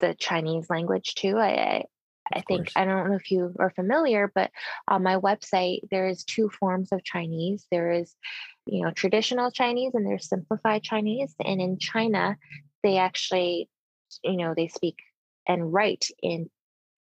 the 0.00 0.14
Chinese 0.14 0.68
language 0.70 1.14
too. 1.14 1.36
I, 1.38 1.50
I 1.50 1.84
I 2.30 2.40
think. 2.42 2.72
I 2.76 2.84
don't 2.84 3.08
know 3.08 3.16
if 3.16 3.30
you 3.30 3.54
are 3.58 3.70
familiar, 3.70 4.30
but 4.34 4.50
on 4.86 5.02
my 5.02 5.16
website 5.16 5.80
there 5.90 6.08
is 6.08 6.24
two 6.24 6.50
forms 6.50 6.92
of 6.92 7.02
Chinese. 7.02 7.66
There 7.70 7.90
is, 7.90 8.14
you 8.66 8.82
know, 8.84 8.90
traditional 8.90 9.50
Chinese 9.50 9.94
and 9.94 10.06
there's 10.06 10.28
simplified 10.28 10.82
Chinese. 10.82 11.34
And 11.42 11.58
in 11.60 11.78
China, 11.78 12.36
they 12.82 12.98
actually, 12.98 13.70
you 14.22 14.36
know, 14.36 14.54
they 14.54 14.68
speak 14.68 14.96
and 15.46 15.72
write 15.72 16.08
in 16.22 16.50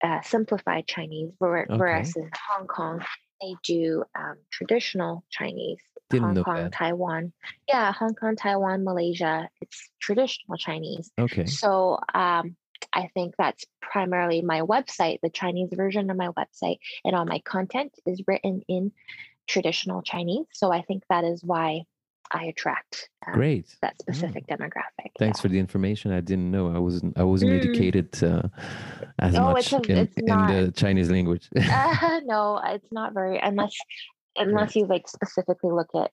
uh, 0.03 0.21
simplified 0.23 0.87
Chinese, 0.87 1.33
where- 1.39 1.67
whereas 1.69 2.15
in 2.17 2.31
Hong 2.51 2.67
Kong 2.67 3.05
they 3.41 3.55
do 3.65 4.05
um, 4.15 4.37
traditional 4.51 5.25
Chinese. 5.31 5.81
Didn't 6.11 6.37
Hong 6.37 6.45
Kong, 6.45 6.57
that. 6.65 6.73
Taiwan, 6.73 7.33
yeah, 7.67 7.93
Hong 7.93 8.15
Kong, 8.15 8.37
Taiwan, 8.37 8.85
Malaysia, 8.85 9.49
it's 9.61 9.89
traditional 10.01 10.57
Chinese. 10.59 11.11
Okay. 11.19 11.47
So 11.47 11.99
um, 12.13 12.57
I 12.93 13.09
think 13.15 13.35
that's 13.39 13.65
primarily 13.81 14.43
my 14.43 14.61
website, 14.61 15.21
the 15.23 15.31
Chinese 15.31 15.71
version 15.73 16.11
of 16.11 16.17
my 16.17 16.29
website, 16.29 16.79
and 17.05 17.17
all 17.17 17.25
my 17.25 17.41
content 17.41 17.99
is 18.07 18.23
written 18.27 18.63
in 18.69 18.93
traditional 19.47 20.03
Chinese. 20.03 20.47
So 20.53 20.71
I 20.73 20.83
think 20.83 21.03
that 21.09 21.25
is 21.25 21.43
why 21.43 21.85
I 22.33 22.45
attract 22.47 23.09
um, 23.27 23.35
Great. 23.35 23.67
that 23.83 23.99
specific 24.01 24.47
demographic. 24.47 25.11
Thanks 25.19 25.41
for 25.41 25.49
the 25.49 25.59
information. 25.59 26.11
I 26.13 26.21
didn't 26.21 26.51
know. 26.51 26.75
I 26.75 26.79
wasn't. 26.79 27.17
I 27.19 27.23
wasn't 27.23 27.53
Mm. 27.53 27.59
educated 27.59 28.23
uh, 28.23 28.43
as 29.19 29.35
Oh, 29.37 29.53
much 29.53 29.73
it's 29.73 29.89
a- 29.89 29.93
in, 29.93 29.99
it's 29.99 30.17
in 30.17 30.25
not- 30.27 30.49
the 30.49 30.73
Chinese 30.73 31.11
language. 31.11 31.49
Uh, 31.57 32.21
no, 32.25 32.61
it's 32.65 32.91
not 32.93 33.13
very 33.15 33.39
unless 33.39 33.75
unless 34.37 34.75
you 34.75 34.87
like 34.87 35.07
specifically 35.09 35.71
look 35.71 35.89
at 35.95 36.11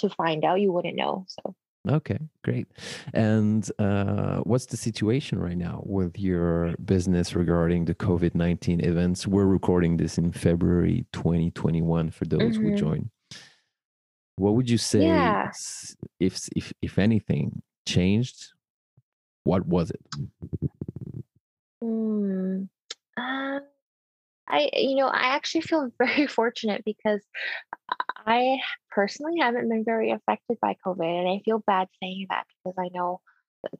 to 0.00 0.08
find 0.10 0.44
out, 0.44 0.60
you 0.60 0.72
wouldn't 0.72 0.96
know. 0.96 1.24
So 1.28 1.54
okay, 1.88 2.18
great. 2.42 2.66
And 3.12 3.70
uh, 3.78 4.38
what's 4.40 4.66
the 4.66 4.76
situation 4.76 5.38
right 5.38 5.56
now 5.56 5.82
with 5.84 6.18
your 6.18 6.74
business 6.84 7.34
regarding 7.36 7.84
the 7.84 7.94
COVID 7.94 8.34
nineteen 8.34 8.80
events? 8.80 9.26
We're 9.26 9.46
recording 9.46 9.96
this 9.98 10.18
in 10.18 10.32
February 10.32 11.06
2021. 11.12 12.10
For 12.10 12.24
those 12.24 12.56
who 12.56 12.70
Mhm. 12.72 12.76
join, 12.78 13.10
what 14.36 14.54
would 14.54 14.68
you 14.68 14.78
say 14.78 15.04
Yeah. 15.04 15.52
if 16.20 16.48
if 16.54 16.72
if 16.82 16.98
anything 16.98 17.62
changed? 17.86 18.52
What 19.44 19.66
was 19.66 19.90
it? 19.90 20.00
Hmm. 21.82 22.64
Uh, 23.16 23.60
I, 24.48 24.70
you 24.74 24.96
know, 24.96 25.08
I 25.08 25.34
actually 25.36 25.62
feel 25.62 25.90
very 25.98 26.26
fortunate 26.26 26.82
because 26.84 27.22
I 28.26 28.58
personally 28.90 29.38
haven't 29.40 29.68
been 29.68 29.84
very 29.84 30.10
affected 30.10 30.58
by 30.60 30.76
COVID, 30.84 31.04
and 31.20 31.28
I 31.28 31.42
feel 31.44 31.62
bad 31.66 31.88
saying 32.02 32.26
that 32.30 32.46
because 32.64 32.76
I 32.78 32.88
know 32.92 33.20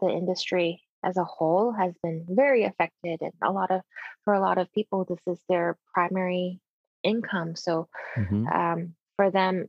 the 0.01 0.09
industry 0.09 0.83
as 1.03 1.17
a 1.17 1.25
whole 1.25 1.73
has 1.73 1.95
been 2.03 2.27
very 2.29 2.64
affected, 2.64 3.21
and 3.21 3.33
a 3.43 3.53
lot 3.53 3.71
of 3.71 3.83
for 4.25 4.35
a 4.35 4.40
lot 4.40 4.59
of 4.59 4.73
people, 4.73 5.05
this 5.05 5.21
is 5.27 5.43
their 5.49 5.77
primary 5.93 6.61
income. 7.03 7.57
So, 7.57 7.88
Mhm. 8.17 8.53
um, 8.53 8.95
for 9.17 9.31
them, 9.31 9.69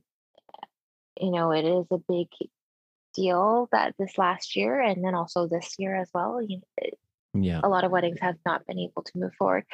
you 1.20 1.30
know, 1.30 1.52
it 1.52 1.64
is 1.64 1.86
a 1.90 1.98
big 1.98 2.28
deal 3.14 3.68
that 3.72 3.94
this 3.98 4.18
last 4.18 4.56
year, 4.56 4.80
and 4.80 5.04
then 5.04 5.14
also 5.14 5.46
this 5.46 5.74
year 5.78 5.94
as 5.96 6.10
well. 6.12 6.40
You 6.42 6.58
know, 6.58 6.90
Yeah. 7.34 7.60
a 7.62 7.68
lot 7.68 7.84
of 7.84 7.90
weddings 7.90 8.18
have 8.20 8.36
not 8.46 8.66
been 8.66 8.78
able 8.78 9.02
to 9.02 9.18
move 9.18 9.34
forward. 9.34 9.64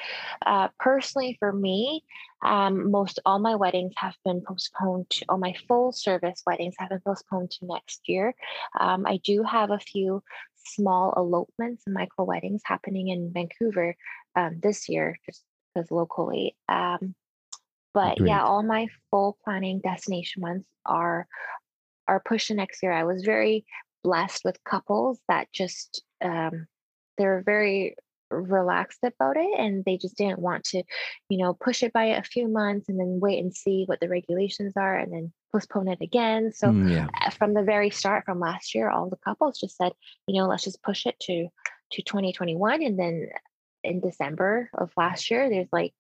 Uh, 0.44 0.68
personally, 0.78 1.36
for 1.38 1.52
me, 1.52 2.04
um, 2.42 2.90
most 2.90 3.20
all 3.24 3.38
my 3.38 3.54
weddings 3.54 3.92
have 3.96 4.16
been 4.24 4.40
postponed. 4.40 5.10
To, 5.10 5.24
all 5.28 5.38
my 5.38 5.54
full 5.68 5.92
service 5.92 6.42
weddings 6.46 6.74
have 6.78 6.88
been 6.90 7.00
postponed 7.00 7.50
to 7.52 7.66
next 7.66 8.08
year. 8.08 8.34
Um, 8.78 9.06
I 9.06 9.18
do 9.18 9.42
have 9.42 9.70
a 9.70 9.78
few 9.78 10.22
small 10.64 11.12
elopements 11.16 11.82
and 11.86 11.94
micro 11.94 12.24
weddings 12.24 12.62
happening 12.64 13.08
in 13.08 13.32
Vancouver 13.32 13.96
um, 14.36 14.60
this 14.60 14.88
year, 14.88 15.18
just 15.26 15.42
because 15.74 15.90
locally. 15.90 16.56
Um, 16.68 17.14
but 17.94 18.18
Great. 18.18 18.28
yeah, 18.28 18.42
all 18.42 18.62
my 18.62 18.88
full 19.10 19.38
planning 19.44 19.80
destination 19.80 20.42
months 20.42 20.68
are 20.86 21.26
are 22.08 22.20
pushed 22.20 22.48
to 22.48 22.54
next 22.54 22.82
year. 22.82 22.92
I 22.92 23.04
was 23.04 23.22
very 23.24 23.64
blessed 24.02 24.44
with 24.44 24.62
couples 24.64 25.20
that 25.28 25.52
just 25.52 26.02
um, 26.24 26.66
they're 27.18 27.42
very 27.44 27.94
relaxed 28.30 29.00
about 29.04 29.36
it 29.36 29.58
and 29.58 29.84
they 29.84 29.96
just 29.98 30.16
didn't 30.16 30.38
want 30.38 30.64
to 30.64 30.82
you 31.28 31.38
know 31.38 31.52
push 31.54 31.82
it 31.82 31.92
by 31.92 32.04
a 32.04 32.22
few 32.22 32.48
months 32.48 32.88
and 32.88 32.98
then 32.98 33.20
wait 33.20 33.38
and 33.38 33.54
see 33.54 33.84
what 33.86 34.00
the 34.00 34.08
regulations 34.08 34.72
are 34.76 34.96
and 34.96 35.12
then 35.12 35.32
postpone 35.52 35.86
it 35.88 35.98
again 36.00 36.50
so 36.52 36.68
Mm, 36.68 36.90
yeah. 36.90 37.08
uh, 37.20 37.30
from 37.30 37.52
the 37.52 37.62
very 37.62 37.90
start 37.90 38.24
from 38.24 38.40
last 38.40 38.74
year 38.74 38.88
all 38.88 39.10
the 39.10 39.18
couples 39.18 39.60
just 39.60 39.76
said 39.76 39.92
you 40.26 40.40
know 40.40 40.48
let's 40.48 40.64
just 40.64 40.82
push 40.82 41.04
it 41.04 41.18
to 41.20 41.48
to 41.92 42.02
2021 42.02 42.82
and 42.82 42.98
then 42.98 43.28
in 43.84 44.00
december 44.00 44.70
of 44.78 44.90
last 44.96 45.30
year 45.30 45.50
there's 45.50 45.68
like 45.70 45.92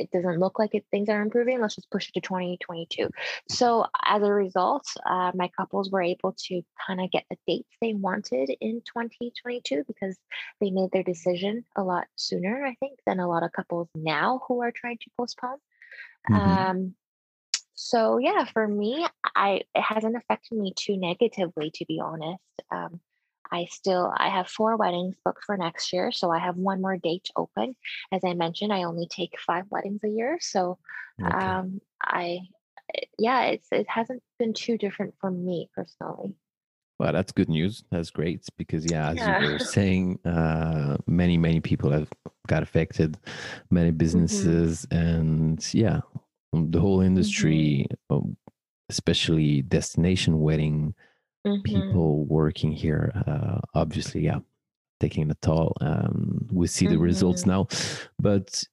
it 0.00 0.10
doesn't 0.10 0.38
look 0.38 0.58
like 0.58 0.74
it, 0.74 0.84
things 0.90 1.08
are 1.08 1.22
improving 1.22 1.60
let's 1.60 1.76
just 1.76 1.90
push 1.90 2.08
it 2.08 2.14
to 2.14 2.20
2022 2.20 3.08
so 3.48 3.86
as 4.04 4.22
a 4.22 4.32
result 4.32 4.86
uh, 5.06 5.30
my 5.34 5.48
couples 5.56 5.90
were 5.90 6.02
able 6.02 6.34
to 6.38 6.62
kind 6.86 7.00
of 7.00 7.10
get 7.10 7.24
the 7.30 7.36
dates 7.46 7.76
they 7.80 7.94
wanted 7.94 8.50
in 8.60 8.82
2022 8.84 9.84
because 9.86 10.16
they 10.60 10.70
made 10.70 10.90
their 10.92 11.02
decision 11.02 11.64
a 11.76 11.82
lot 11.82 12.06
sooner 12.16 12.64
i 12.66 12.74
think 12.80 12.98
than 13.06 13.20
a 13.20 13.28
lot 13.28 13.42
of 13.42 13.52
couples 13.52 13.88
now 13.94 14.40
who 14.48 14.62
are 14.62 14.72
trying 14.72 14.98
to 14.98 15.10
postpone 15.16 15.58
Mhm. 16.28 16.70
um, 16.70 16.94
so 17.74 18.18
yeah, 18.18 18.44
for 18.44 18.68
me, 18.68 19.06
I 19.34 19.62
it 19.74 19.80
hasn't 19.80 20.14
affected 20.14 20.58
me 20.58 20.74
too 20.76 20.98
negatively, 20.98 21.70
to 21.76 21.86
be 21.86 21.98
honest. 21.98 22.42
Um, 22.70 23.00
I 23.52 23.66
still 23.66 24.12
I 24.16 24.28
have 24.28 24.48
four 24.48 24.76
weddings 24.76 25.16
booked 25.24 25.44
for 25.44 25.56
next 25.56 25.92
year, 25.92 26.12
so 26.12 26.30
I 26.30 26.38
have 26.38 26.56
one 26.56 26.80
more 26.80 26.96
date 26.96 27.28
open. 27.36 27.76
As 28.12 28.22
I 28.24 28.34
mentioned, 28.34 28.72
I 28.72 28.84
only 28.84 29.06
take 29.06 29.38
five 29.40 29.64
weddings 29.70 30.00
a 30.04 30.08
year, 30.08 30.38
so 30.40 30.78
Okay. 31.22 31.36
um, 31.36 31.80
I 32.02 32.40
yeah, 33.18 33.42
it's 33.44 33.68
it 33.72 33.88
hasn't 33.88 34.22
been 34.38 34.52
too 34.52 34.78
different 34.78 35.14
for 35.20 35.30
me 35.30 35.68
personally. 35.74 36.34
Well, 36.98 37.12
that's 37.12 37.32
good 37.32 37.48
news. 37.48 37.82
That's 37.90 38.10
great 38.10 38.44
because 38.58 38.84
yeah, 38.84 39.10
as 39.10 39.16
Yeah. 39.16 39.40
you 39.40 39.50
were 39.52 39.58
saying, 39.58 40.18
uh, 40.26 40.98
many 41.06 41.38
many 41.38 41.60
people 41.60 41.90
have 41.90 42.10
got 42.46 42.62
affected, 42.62 43.16
many 43.70 43.90
businesses, 43.90 44.86
and 44.90 45.66
yeah, 45.72 46.00
the 46.52 46.80
whole 46.80 47.00
industry, 47.00 47.86
um, 48.10 48.36
especially 48.90 49.62
destination 49.62 50.40
wedding 50.40 50.94
Mhm. 51.46 51.62
people 51.64 52.24
working 52.26 52.72
here, 52.72 53.12
uh, 53.26 53.60
obviously, 53.74 54.22
yeah, 54.22 54.40
taking 55.00 55.30
a 55.30 55.34
toll. 55.36 55.76
Um, 55.80 56.48
we 56.52 56.66
see 56.66 56.86
the 56.86 56.98
results 56.98 57.42
Mhm. 57.42 57.46
now, 57.46 57.66
but 58.20 58.64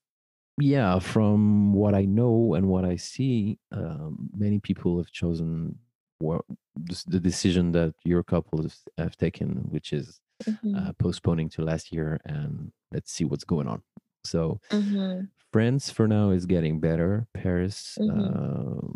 yeah, 0.60 1.00
from 1.00 1.74
what 1.74 1.96
I 1.96 2.06
know 2.06 2.56
and 2.56 2.68
what 2.70 2.86
I 2.86 2.98
see, 2.98 3.60
um, 3.72 4.30
many 4.36 4.60
people 4.60 4.98
have 4.98 5.12
chosen 5.12 5.80
what 6.20 6.44
the 7.08 7.20
decision 7.20 7.72
that 7.74 7.96
your 8.06 8.24
couple 8.24 8.62
has, 8.64 8.84
have 8.98 9.18
taken, 9.18 9.68
which 9.72 9.94
is 9.94 10.20
Mhm. 10.46 10.76
uh, 10.78 10.94
postponing 11.00 11.50
to 11.50 11.64
last 11.64 11.92
year, 11.94 12.20
and 12.26 12.72
let's 12.94 13.12
see 13.12 13.26
what's 13.26 13.44
going 13.46 13.68
on. 13.68 13.84
So 14.26 14.62
Mhm. 14.72 15.30
France 15.54 15.90
for 15.92 16.08
now 16.08 16.32
is 16.32 16.46
getting 16.46 16.80
better. 16.80 17.28
Paris 17.34 18.00
Mhm. 18.00 18.10
uh, 18.12 18.88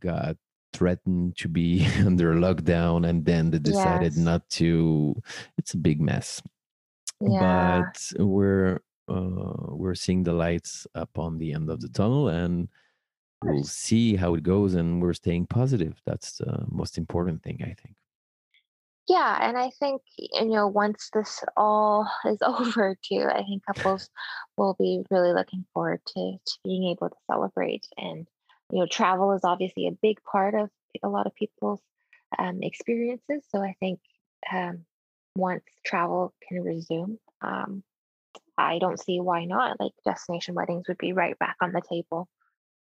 got 0.00 0.36
threatened 0.72 1.36
to 1.38 1.48
be 1.48 1.86
under 2.06 2.34
lockdown, 2.34 3.08
and 3.08 3.24
then 3.24 3.50
they 3.50 3.58
decided 3.58 4.16
Yes. 4.16 4.16
not 4.16 4.48
to. 4.50 5.16
It's 5.58 5.74
a 5.74 5.78
big 5.78 6.00
mess 6.00 6.42
Yeah. 7.20 7.92
but 7.92 8.12
we're 8.18 8.80
uh, 9.08 9.74
we're 9.74 9.94
seeing 9.94 10.22
the 10.24 10.32
lights 10.32 10.86
up 10.94 11.18
on 11.18 11.38
the 11.38 11.52
end 11.52 11.70
of 11.70 11.80
the 11.80 11.88
tunnel 11.88 12.28
and 12.28 12.68
we'll 13.42 13.64
see 13.64 14.16
how 14.16 14.34
it 14.34 14.42
goes 14.42 14.74
and 14.74 15.02
we're 15.02 15.14
staying 15.14 15.46
positive 15.46 16.00
that's 16.06 16.38
the 16.38 16.64
most 16.70 16.98
important 16.98 17.42
thing 17.42 17.58
i 17.62 17.74
think 17.82 17.96
Yeah, 19.08 19.38
and 19.40 19.56
I 19.56 19.70
think 19.80 20.02
you 20.18 20.44
know 20.46 20.68
once 20.68 21.08
this 21.14 21.42
all 21.56 22.10
is 22.26 22.38
over 22.42 22.96
too, 23.02 23.26
I 23.28 23.42
think 23.42 23.64
couples 23.66 24.10
will 24.56 24.74
be 24.78 25.02
really 25.10 25.32
looking 25.32 25.64
forward 25.72 26.00
to 26.08 26.36
to 26.44 26.58
being 26.64 26.84
able 26.90 27.08
to 27.10 27.16
celebrate. 27.30 27.86
And 27.96 28.28
you 28.72 28.80
know, 28.80 28.86
travel 28.86 29.32
is 29.32 29.44
obviously 29.44 29.86
a 29.88 29.92
big 30.02 30.18
part 30.24 30.54
of 30.54 30.70
a 31.02 31.08
lot 31.08 31.26
of 31.26 31.34
people's 31.34 31.80
um, 32.38 32.60
experiences. 32.62 33.44
So 33.50 33.60
I 33.62 33.74
think 33.80 34.00
um, 34.52 34.84
once 35.36 35.64
travel 35.84 36.34
can 36.46 36.62
resume, 36.62 37.18
um, 37.42 37.82
I 38.58 38.78
don't 38.78 39.00
see 39.00 39.20
why 39.20 39.44
not. 39.44 39.80
Like 39.80 39.92
destination 40.04 40.54
weddings 40.54 40.88
would 40.88 40.98
be 40.98 41.12
right 41.12 41.38
back 41.38 41.56
on 41.60 41.72
the 41.72 41.82
table. 41.88 42.28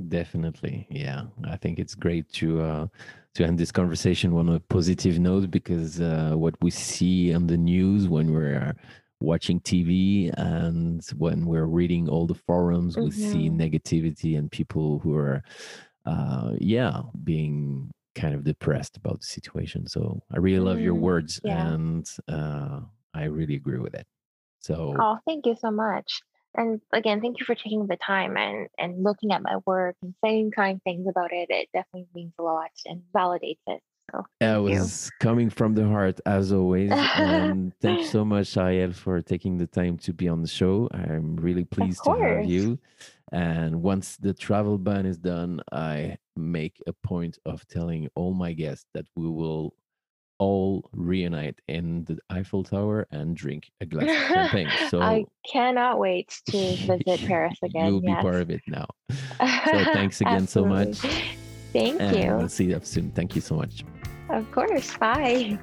definitely 0.08 0.86
yeah 0.90 1.24
i 1.46 1.56
think 1.58 1.80
it's 1.80 1.96
great 1.96 2.30
to 2.32 2.62
uh 2.62 2.88
to 3.34 3.44
end 3.44 3.58
this 3.58 3.72
conversation 3.72 4.32
on 4.34 4.48
a 4.50 4.60
positive 4.60 5.18
note 5.20 5.50
because 5.50 6.00
uh 6.00 6.34
what 6.36 6.56
we 6.62 6.70
see 6.70 7.34
on 7.34 7.48
the 7.48 7.58
news 7.58 8.08
when 8.08 8.32
we're 8.32 8.74
watching 9.20 9.60
tv 9.62 10.32
and 10.38 11.04
when 11.18 11.46
we're 11.48 11.66
reading 11.66 12.08
all 12.08 12.28
the 12.28 12.36
forums 12.36 13.00
we 13.00 13.10
see 13.12 13.50
Mhm. 13.50 13.52
negativity 13.52 14.38
and 14.38 14.52
people 14.52 15.00
who 15.00 15.16
are 15.16 15.44
uh 16.06 16.54
yeah 16.60 17.02
being 17.24 17.92
kind 18.16 18.36
of 18.36 18.44
depressed 18.44 18.98
about 18.98 19.20
the 19.22 19.26
situation 19.28 19.88
so 19.88 20.22
i 20.34 20.38
really 20.38 20.60
love 20.60 20.80
your 20.82 20.96
Mm, 20.96 20.96
words 20.96 21.40
yeah. 21.42 21.72
and 21.72 22.10
uh 22.28 22.82
i 23.14 23.24
really 23.26 23.56
agree 23.56 23.80
with 23.80 23.96
it 23.96 24.08
So 24.60 25.00
Oh, 25.00 25.20
thank 25.26 25.46
you 25.46 25.56
so 25.56 25.72
much. 25.72 26.22
And 26.56 26.82
again, 26.92 27.22
thank 27.22 27.40
you 27.40 27.46
for 27.46 27.56
taking 27.56 27.86
the 27.88 27.98
time 27.98 28.36
and 28.38 28.68
and 28.78 29.04
looking 29.04 29.32
at 29.32 29.44
my 29.44 29.58
work 29.66 29.96
and 30.02 30.16
saying 30.24 30.52
kind 30.52 30.82
things 30.84 31.08
about 31.08 31.32
it. 31.34 31.50
It 31.50 31.70
definitely 31.74 32.08
means 32.14 32.34
a 32.40 32.44
lot 32.44 32.72
and 32.86 33.04
validates 33.14 33.60
it. 33.68 33.82
So 34.12 34.24
that 34.40 34.56
thank 34.56 34.70
you. 34.70 34.80
was 34.80 35.12
coming 35.20 35.50
from 35.50 35.74
the 35.74 35.86
heart 35.88 36.20
as 36.26 36.52
always. 36.52 36.92
And 37.18 37.74
thanks 37.82 38.10
so 38.10 38.24
much, 38.24 38.56
Ariel, 38.58 38.94
for 38.94 39.22
taking 39.22 39.58
the 39.58 39.68
time 39.68 39.98
to 40.00 40.14
be 40.14 40.28
on 40.28 40.42
the 40.42 40.48
show. 40.48 40.90
I'm 40.94 41.36
really 41.36 41.66
pleased 41.66 42.04
to 42.06 42.12
have 42.12 42.46
you. 42.46 42.80
And 43.32 43.82
once 43.82 44.16
the 44.18 44.34
travel 44.34 44.78
ban 44.78 45.06
is 45.06 45.18
done, 45.18 45.62
I 45.72 46.18
make 46.36 46.82
a 46.88 46.94
point 46.94 47.38
of 47.46 47.68
telling 47.68 48.08
all 48.16 48.34
my 48.34 48.54
guests 48.54 48.86
that 48.94 49.06
we 49.16 49.28
will 49.30 49.74
all 50.40 50.88
reunite 50.94 51.60
in 51.68 52.06
the 52.06 52.18
Eiffel 52.30 52.64
Tower 52.64 53.08
and 53.12 53.36
drink 53.36 53.72
a 53.82 53.86
glass 53.86 54.10
of 54.10 54.28
champagne. 54.28 54.70
So 54.90 55.02
I 55.02 55.26
cannot 55.52 56.00
wait 56.00 56.30
to 56.50 56.58
visit 56.76 57.28
Paris 57.28 57.58
again. 57.64 57.88
You'll 57.88 58.02
be 58.02 58.08
yes. 58.08 58.22
part 58.22 58.36
of 58.36 58.50
it 58.50 58.62
now. 58.68 58.86
So 59.10 59.84
thanks 59.94 60.22
again 60.22 60.48
so 60.48 60.64
much. 60.64 61.00
Thank 61.74 62.00
And 62.00 62.16
you. 62.16 62.36
we'll 62.38 62.50
see 62.50 62.66
you 62.66 62.76
up 62.76 62.86
soon. 62.86 63.12
Thank 63.12 63.36
you 63.36 63.42
so 63.42 63.56
much. 63.56 63.84
Of 64.30 64.52
course. 64.52 64.96
Bye. 64.98 65.60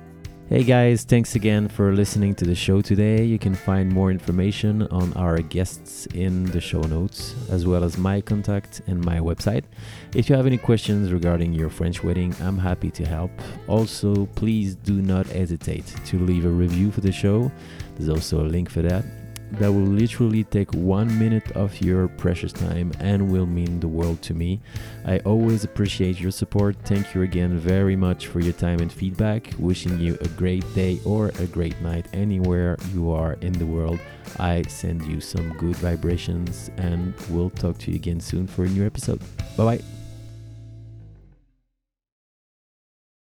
Hey 0.50 0.62
guys, 0.62 1.04
thanks 1.04 1.36
again 1.36 1.68
for 1.68 1.94
listening 1.94 2.34
to 2.34 2.44
the 2.44 2.54
show 2.54 2.82
today. 2.82 3.24
You 3.24 3.38
can 3.38 3.54
find 3.54 3.90
more 3.90 4.10
information 4.10 4.82
on 4.88 5.14
our 5.14 5.38
guests 5.38 6.04
in 6.14 6.44
the 6.44 6.60
show 6.60 6.82
notes, 6.82 7.34
as 7.50 7.66
well 7.66 7.82
as 7.82 7.96
my 7.96 8.20
contact 8.20 8.82
and 8.86 9.02
my 9.02 9.20
website. 9.20 9.64
If 10.14 10.28
you 10.28 10.36
have 10.36 10.46
any 10.46 10.58
questions 10.58 11.12
regarding 11.12 11.54
your 11.54 11.70
French 11.70 12.04
wedding, 12.04 12.36
I'm 12.42 12.58
happy 12.58 12.90
to 12.90 13.06
help. 13.06 13.30
Also, 13.68 14.26
please 14.34 14.74
do 14.74 15.00
not 15.00 15.26
hesitate 15.28 15.86
to 16.04 16.18
leave 16.18 16.44
a 16.44 16.50
review 16.50 16.90
for 16.90 17.00
the 17.00 17.10
show. 17.10 17.50
There's 17.96 18.10
also 18.10 18.42
a 18.42 18.46
link 18.46 18.68
for 18.68 18.82
that. 18.82 19.23
That 19.58 19.72
will 19.72 19.82
literally 19.82 20.44
take 20.44 20.72
one 20.74 21.18
minute 21.18 21.52
of 21.52 21.80
your 21.80 22.08
precious 22.08 22.52
time 22.52 22.92
and 22.98 23.30
will 23.30 23.46
mean 23.46 23.80
the 23.80 23.88
world 23.88 24.20
to 24.22 24.34
me. 24.34 24.60
I 25.06 25.18
always 25.20 25.64
appreciate 25.64 26.20
your 26.20 26.32
support. 26.32 26.76
Thank 26.84 27.14
you 27.14 27.22
again 27.22 27.56
very 27.58 27.96
much 27.96 28.26
for 28.26 28.40
your 28.40 28.52
time 28.52 28.80
and 28.80 28.92
feedback. 28.92 29.52
Wishing 29.58 29.98
you 30.00 30.18
a 30.20 30.28
great 30.28 30.64
day 30.74 31.00
or 31.04 31.28
a 31.38 31.46
great 31.46 31.80
night 31.80 32.06
anywhere 32.12 32.76
you 32.92 33.10
are 33.10 33.34
in 33.40 33.52
the 33.52 33.66
world. 33.66 34.00
I 34.38 34.62
send 34.62 35.02
you 35.06 35.20
some 35.20 35.52
good 35.56 35.76
vibrations 35.76 36.70
and 36.76 37.14
we'll 37.30 37.50
talk 37.50 37.78
to 37.78 37.90
you 37.90 37.96
again 37.96 38.20
soon 38.20 38.46
for 38.46 38.64
a 38.64 38.68
new 38.68 38.84
episode. 38.84 39.20
Bye 39.56 39.76
bye. 39.76 39.93